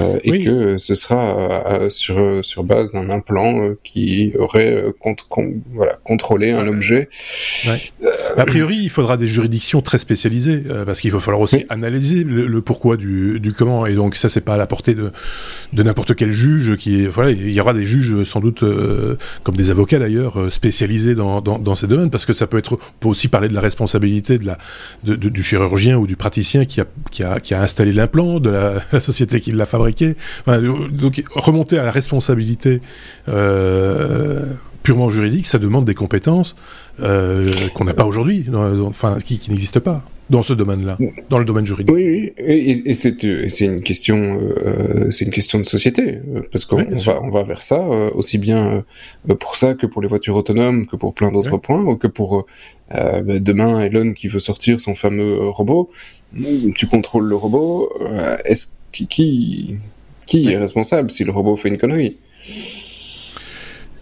[0.00, 5.16] Euh, et que ce sera euh, euh, sur, sur base d'un implant qui aurait cont-
[5.28, 6.66] con- voilà, contrôlé un
[7.66, 8.06] Ouais.
[8.36, 11.66] A priori, il faudra des juridictions très spécialisées euh, parce qu'il va falloir aussi Oui.
[11.68, 13.86] analyser le, le pourquoi du, du comment.
[13.86, 15.10] Et donc ça, c'est pas à la portée de,
[15.72, 16.76] de n'importe quel juge.
[16.76, 20.40] Qui est, voilà, il y aura des juges sans doute euh, comme des avocats d'ailleurs
[20.40, 22.74] euh, spécialisés dans, dans, dans ces domaines parce que ça peut être.
[22.74, 24.58] On peut aussi parler de la responsabilité de la
[25.04, 28.40] de, de- du chirurgien ou du praticien qui a qui a, qui a installé l'implant,
[28.40, 30.14] de la, la société qui l'a fabriqué.
[30.46, 30.60] Enfin,
[30.90, 32.80] donc remonter à la responsabilité.
[33.28, 34.42] Euh,
[34.82, 36.54] purement juridique, ça demande des compétences
[37.00, 38.46] euh, qu'on n'a pas aujourd'hui,
[38.84, 40.96] enfin qui, qui n'existent pas dans ce domaine-là,
[41.28, 41.94] dans le domaine juridique.
[41.94, 45.64] Oui, oui, et, et- et c'est euh, c'est une question, euh, c'est une question de
[45.64, 46.20] société,
[46.50, 48.82] parce qu'on Oui, va, on va vers ça, euh, aussi bien
[49.28, 51.60] euh, pour ça que pour les voitures autonomes, que pour plein d'autres Oui.
[51.62, 52.46] points, ou que pour
[52.90, 55.90] bah, demain Elon qui veut sortir son fameux robot,
[56.34, 57.90] mm, tu contrôles le robot,
[58.44, 59.76] est-ce qui qui,
[60.26, 62.16] qui est responsable si le robot fait une connerie?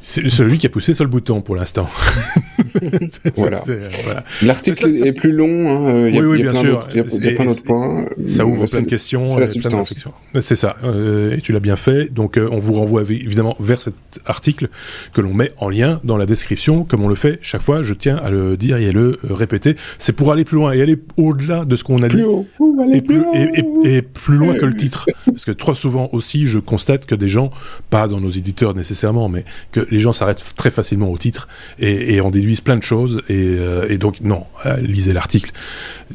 [0.02, 1.88] C'est celui qui a poussé sur le bouton pour l'instant.
[3.36, 3.58] Voilà.
[3.68, 4.24] euh, voilà.
[4.42, 6.88] L'article est plus long, hein, il y a, Oui, oui, il y a bien sûr.
[6.90, 8.06] il y a- il y a Et- plein d'autres points.
[8.26, 9.94] Ça ouvre plein de questions, C'est la substance.
[10.40, 12.12] C'est ça, euh, et tu l'as bien fait.
[12.12, 13.94] Donc euh, on vous renvoie évi- évidemment vers cet
[14.26, 14.68] article
[15.12, 17.82] que l'on met en lien dans la description, comme on le fait chaque fois.
[17.82, 19.76] Je tiens à le dire et à le répéter.
[19.98, 22.22] C'est pour aller plus loin et aller au-delà de ce qu'on a dit.
[22.22, 22.46] Haut.
[22.58, 23.34] Ouh, et plus, haut.
[23.34, 23.48] et,
[23.86, 25.06] et- et plus loin que le titre.
[25.26, 27.50] Parce que trop souvent aussi, je constate que des gens,
[27.90, 31.48] pas dans nos éditeurs nécessairement, mais que les gens s'arrêtent très facilement au titre
[31.78, 33.22] et, et en déduisent plein de choses.
[33.28, 35.52] Et, euh, donc, non, euh, lisez l'article.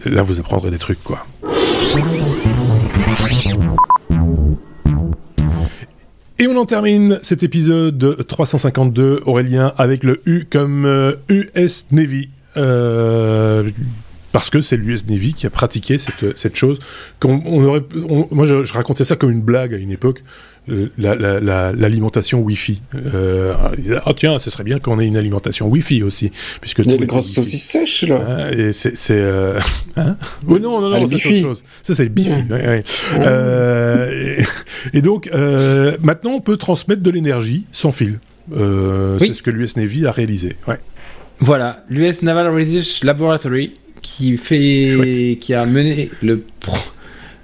[0.05, 1.25] Là, vous apprendrez des trucs, quoi.
[6.37, 12.29] Et on en termine cet épisode 352, Aurélien, avec le U comme US Navy.
[12.57, 13.69] Euh,
[14.31, 16.79] parce que c'est l'US Navy qui a pratiqué cette, cette chose.
[17.23, 17.83] on aurait,
[18.31, 20.23] moi, je racontais ça comme une blague à une époque,
[20.69, 22.81] euh, la- la- la- l'alimentation Wi-Fi.
[22.95, 23.53] Euh,
[24.05, 26.97] ah tiens, ce serait bien qu'on ait une alimentation Wi-Fi aussi, puisque Il y a
[26.97, 28.25] des grosses saucisses sèches là.
[28.27, 28.95] Hein, et c'est.
[28.97, 29.59] c'est, euh,
[29.97, 31.33] hein Oui, non, non, Ah, non, ça, c'est Bifi.
[31.35, 31.63] autre chose.
[31.83, 32.29] Ça, c'est Bifi.
[32.29, 32.43] Ouais.
[32.51, 32.83] ouais, ouais.
[33.19, 34.35] Euh,
[34.93, 38.19] et, et donc, euh, maintenant, on peut transmettre de l'énergie sans fil.
[38.55, 39.27] Euh, Oui.
[39.27, 40.55] C'est ce que l'US Navy a réalisé.
[40.67, 40.79] Ouais.
[41.39, 45.39] Voilà, l'US Naval Research Laboratory qui fait, Chouette.
[45.39, 46.77] qui a mené le pro-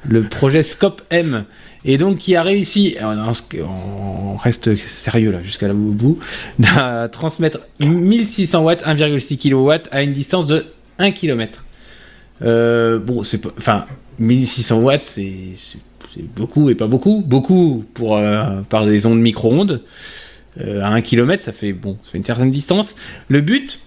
[0.07, 1.43] le projet Scope M
[1.84, 6.19] et donc qui a réussi, on, on reste sérieux là jusqu'à là au bout,
[6.77, 10.65] à transmettre 1600 watts, 1,6 kW à une distance de
[10.99, 11.63] 1 km.
[12.43, 13.86] Euh, bon, c'est enfin
[14.19, 15.55] 1600 watts, c'est
[16.36, 19.82] beaucoup et pas beaucoup, beaucoup pour euh, par des ondes micro-ondes.
[20.59, 22.95] Euh, à 1 km, ça fait bon, ça fait une certaine distance.
[23.27, 23.79] Le but,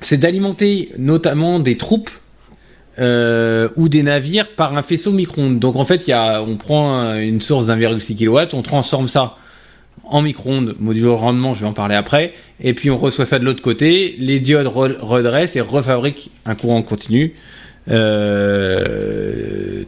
[0.00, 2.10] c'est d'alimenter notamment des troupes
[2.98, 5.58] euh, ou des navires par un faisceau micro-ondes.
[5.58, 9.34] Donc en fait, y a, on prend une source d'1,6 kW, on transforme ça
[10.04, 13.44] en micro-ondes, modulo rendement, je vais en parler après, et puis on reçoit ça de
[13.44, 17.34] l'autre côté, les diodes re- redressent et refabriquent un courant continu
[17.90, 19.84] euh,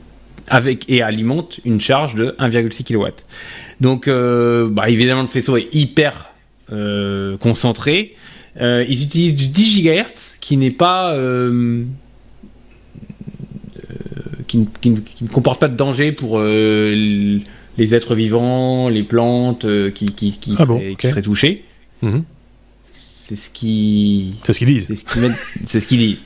[0.49, 3.07] avec et alimentent une charge de 1,6 kW.
[3.81, 6.31] Donc euh, bah, évidemment le faisceau est hyper
[7.41, 8.15] concentré.
[8.61, 11.15] Ils utilisent du 10 GHz qui n'est pas
[14.49, 17.39] qui, ne- qui ne- qui ne comporte pas de danger pour euh,
[17.79, 21.65] les êtres vivants, les plantes euh, qui, qui, qui, Ah seraient, qui seraient touchés.
[22.03, 22.25] Mhm.
[22.97, 24.89] C'est ce qui C'est ce qu'ils disent.
[25.67, 26.23] c'est ce qu'ils disent.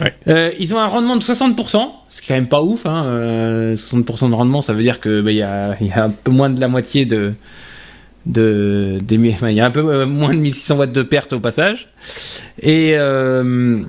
[0.00, 0.14] Ouais.
[0.28, 2.86] Euh, ils ont un rendement de 60%, ce qui est quand même pas ouf.
[2.86, 3.04] Hein.
[3.06, 6.10] euh, 60% de rendement, ça veut dire que bah, y, a, il y a un
[6.10, 7.32] peu moins de la moitié de,
[8.26, 11.02] de des mi- enfin, il y a un peu euh, moins de 1600 watts de
[11.02, 11.88] perte au passage.
[12.62, 13.82] Et euh,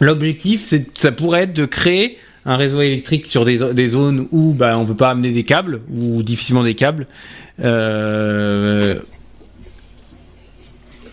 [0.00, 4.52] l'objectif, c'est ça pourrait être de créer un réseau électrique sur des, des zones où
[4.52, 7.06] bah, on peut pas amener des câbles ou difficilement des câbles.
[7.62, 8.96] Euh,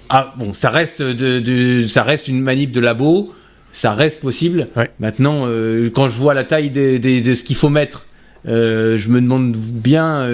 [0.09, 3.33] ah bon, ça reste de, de- ça reste une manip de labo,
[3.71, 4.67] ça reste possible.
[4.75, 4.89] Ouais.
[4.99, 6.99] Maintenant, euh, quand je vois la taille de,
[7.35, 8.05] ce qu'il faut mettre,
[8.47, 10.25] euh, je me demande bien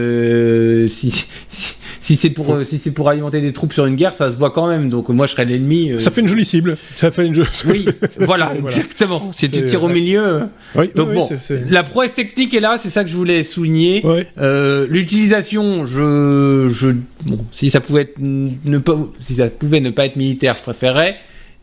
[0.88, 1.12] si,
[1.50, 1.75] si,
[2.06, 4.38] si c'est pour euh, si c'est pour alimenter des troupes sur une guerre, ça se
[4.38, 4.90] voit quand même.
[4.90, 5.92] Donc moi, je serais l'ennemi.
[5.92, 6.78] euh, Ça fait une jolie cible.
[6.96, 7.50] Ça fait une jolie.
[7.68, 7.86] oui,
[8.20, 9.32] voilà, exactement.
[9.32, 10.42] Si tu tires au milieu.
[10.76, 11.28] Oui, Donc oui, bon,
[11.70, 14.04] la prouesse technique est là, c'est ça que je voulais souligner.
[14.40, 16.90] Euh, L'utilisation, je, je,
[17.26, 20.62] bon, si ça pouvait être, ne pas, si ça pouvait ne pas être militaire, je
[20.62, 21.16] préférerais.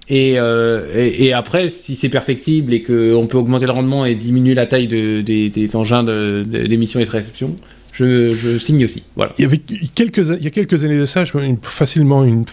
[0.09, 4.17] Et, euh, et, et après, si c'est perfectible et qu'on peut augmenter le rendement et
[4.17, 7.55] diminuer la taille de, des, des engins de- de- d'émission et de réception,
[7.93, 9.03] je, signe aussi.
[9.39, 9.59] Il y avait
[9.95, 12.45] quelques, il y a quelques années de ça, je, une- facilement une,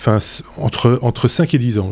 [0.58, 1.92] entre, entre 5 et 10 ans,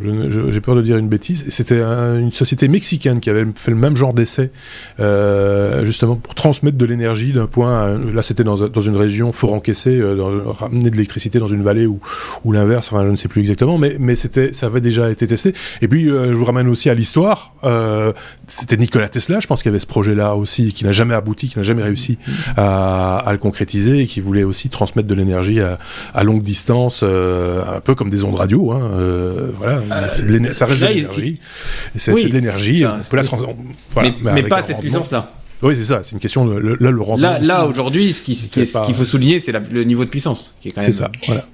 [0.52, 3.78] j'ai peur de dire une bêtise, c'était un- une société mexicaine qui avait fait le
[3.78, 4.52] même genre d'essai,
[5.00, 9.32] euh, justement pour transmettre de l'énergie d'un point à là c'était dans, dans une région
[9.32, 12.00] fort encaissée, euh, ramener de l'électricité dans une vallée ou,
[12.44, 15.54] ou l'inverse, enfin je ne sais plus exactement, mais, mais ça avait déjà été testé.
[15.82, 18.12] Et puis euh, je vous ramène aussi à l'histoire, euh,
[18.48, 21.48] c'était Nikola Tesla, je pense qu'il y avait ce projet-là aussi, qui n'a jamais abouti,
[21.48, 22.18] qui n'a jamais réussi
[22.56, 25.80] à, à concrétiser et qui voulait aussi transmettre de l'énergie à,
[26.14, 28.72] à longue distance, euh, un peu comme des ondes radio.
[28.72, 29.82] Hein, euh, voilà,
[30.26, 31.40] l'éner- ça reste là, de l'énergie.
[31.96, 32.82] C'est Oui, de l'énergie.
[32.82, 33.56] ça- On peut la trans- on-
[33.92, 35.32] voilà, mais pas à cette puissance-là.
[35.64, 36.02] Oui, c'est ça.
[36.04, 36.46] C'est une question.
[36.46, 37.32] de- là, le rendement.
[37.32, 40.10] Là, là aujourd'hui, ce qui- ce qui pas- qu'il faut souligner, c'est le niveau de
[40.10, 41.12] puissance, c'est ça.
[41.26, 41.46] Voilà.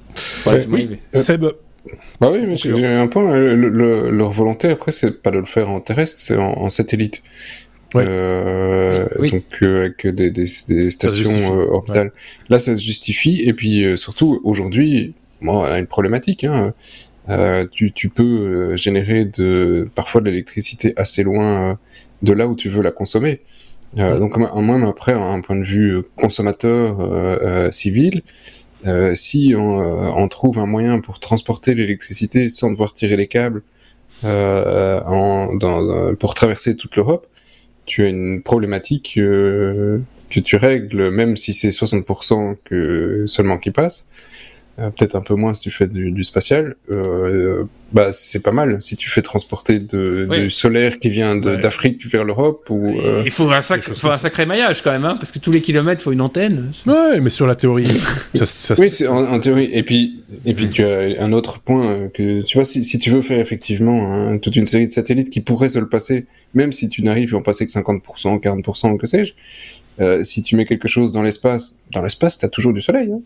[0.46, 0.90] Ouais, Oui.
[1.16, 1.46] Euh, Seb.
[2.22, 3.36] Bah oui, mais j'ai j'ai un point.
[3.36, 6.70] Le- le- leur volonté, après, c'est pas de le faire en terrestre, c'est en, en
[6.70, 7.24] satellite.
[7.94, 8.06] Ouais.
[8.08, 9.32] Euh, Oui.
[9.32, 12.12] Donc, euh, avec des, des, des stations euh, orbitales.
[12.50, 13.42] Là, ça se justifie.
[13.46, 16.44] Et puis, euh, surtout, aujourd'hui, bon, on a une problématique.
[16.44, 16.74] Hein.
[17.30, 18.24] Euh, tu, tu peux
[18.72, 21.80] euh, générer de, parfois de l'électricité assez loin
[22.22, 23.42] de là où tu veux la consommer.
[24.00, 24.20] Euh, Ouais.
[24.20, 26.98] Donc, même après, un point de vue consommateur
[27.72, 28.24] civil,
[28.88, 33.28] euh, si on, euh, on trouve un moyen pour transporter l'électricité sans devoir tirer les
[33.28, 33.62] câbles
[34.24, 37.28] euh, en, dans, dans- pour traverser toute l'Europe,
[37.86, 44.10] tu as une problématique que tu règles, même si c'est 60% que seulement qui passe,
[44.80, 48.52] euh, peut-être un peu moins si tu fais du, du spatial, euh, bah c'est pas
[48.52, 48.82] mal.
[48.82, 50.42] Si tu fais transporter de, Oui.
[50.42, 51.58] du solaire qui vient Ouais.
[51.58, 55.16] d'Afrique vers l'Europe ou euh, Il faut un, sac- faut sacré maillage quand même, hein,
[55.20, 56.72] parce que tous les kilomètres, il faut une antenne.
[56.88, 57.86] Ouais, mais sur la théorie.
[58.34, 59.70] ça, ça- Oui, ça- en, théorie.
[59.74, 62.98] Et puis, et puis tu as un autre point euh, que tu vois, si, si
[62.98, 66.26] tu veux faire effectivement hein, toute une série de satellites qui pourraient se le passer,
[66.56, 69.34] même si tu n'arrives à en passer que 50%, 40% ou que sais-je,
[70.00, 73.12] euh, si tu mets quelque chose dans l'espace, dans l'espace, t'as toujours du soleil.
[73.14, 73.22] Hein.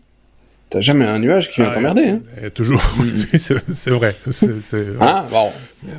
[0.70, 2.08] T'as jamais un nuage qui vient Ah, t'emmerder.
[2.08, 2.20] Hein.
[2.54, 2.82] Toujours.
[3.00, 4.14] Oui, c'est c'est vrai.
[4.30, 5.48] C'est- c'est- Hein bon.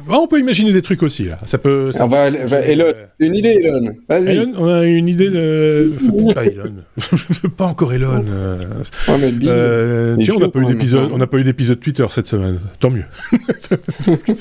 [0.10, 1.40] On peut imaginer des trucs aussi là.
[1.46, 1.92] Ça peut.
[1.92, 3.96] ça On va, peut- va- Elon, c'est une idée, Elon.
[4.08, 4.30] Vas-y.
[4.32, 5.92] Elon, on a une idée de.
[6.22, 6.74] Enfin, pas Elon.
[7.58, 8.24] pas encore Elon.
[8.30, 8.58] euh,
[9.08, 11.12] Ouais, mais Bill, Euh, tiens, on n'a pas eu d'épisode, hein.
[11.14, 12.60] on n'a pas eu d'épisode Twitter cette semaine.
[12.80, 13.06] Tant mieux.
[13.58, 13.78] ça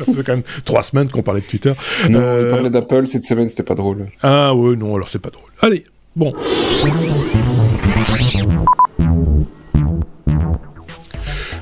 [0.04, 1.72] faisait quand même trois semaines qu'on parlait de Twitter.
[2.10, 4.08] non, euh, parlait d'Apple cette semaine, c'était pas drôle.
[4.22, 5.46] Ah ouais, non, alors c'est pas drôle.
[5.62, 5.84] Allez,
[6.16, 6.34] bon.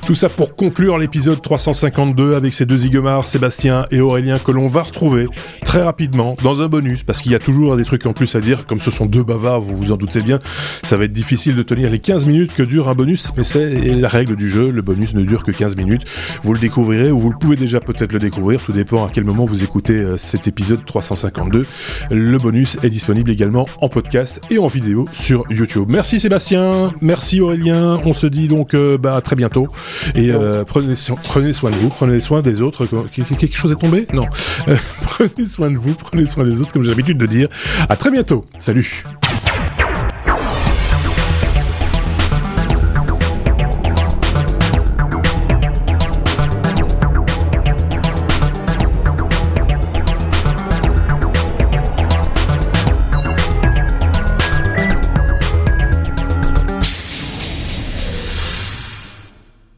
[0.06, 4.68] Tout ça pour conclure l'épisode 352 avec ces deux Zigomars, Sébastien et Aurélien, que l'on
[4.68, 5.26] va retrouver
[5.64, 8.40] très rapidement dans un bonus, parce qu'il y a toujours des trucs en plus à
[8.40, 10.38] dire, comme ce sont deux bavards, vous vous en doutez bien,
[10.84, 13.68] ça va être difficile de tenir les 15 minutes que dure un bonus, mais c'est
[13.68, 16.04] la règle du jeu, le bonus ne dure que 15 minutes.
[16.44, 19.24] Vous le découvrirez, ou vous le pouvez déjà peut-être le découvrir, tout dépend à quel
[19.24, 21.66] moment vous écoutez euh, cet épisode 352.
[22.12, 25.86] Le bonus est disponible également en podcast et en vidéo sur YouTube.
[25.88, 29.68] Merci Sébastien, merci Aurélien, on se dit donc euh, bah, à très bientôt.
[30.14, 30.94] Et euh, prenez,
[31.24, 32.86] prenez soin de vous, prenez soin des autres.
[32.86, 34.06] Qu- qu- Quelque chose est tombé?
[34.12, 34.26] Non.
[35.02, 37.48] Prenez soin de vous, prenez soin des autres, comme j'ai l'habitude de dire.
[37.88, 38.44] À très bientôt.
[38.58, 39.02] Salut.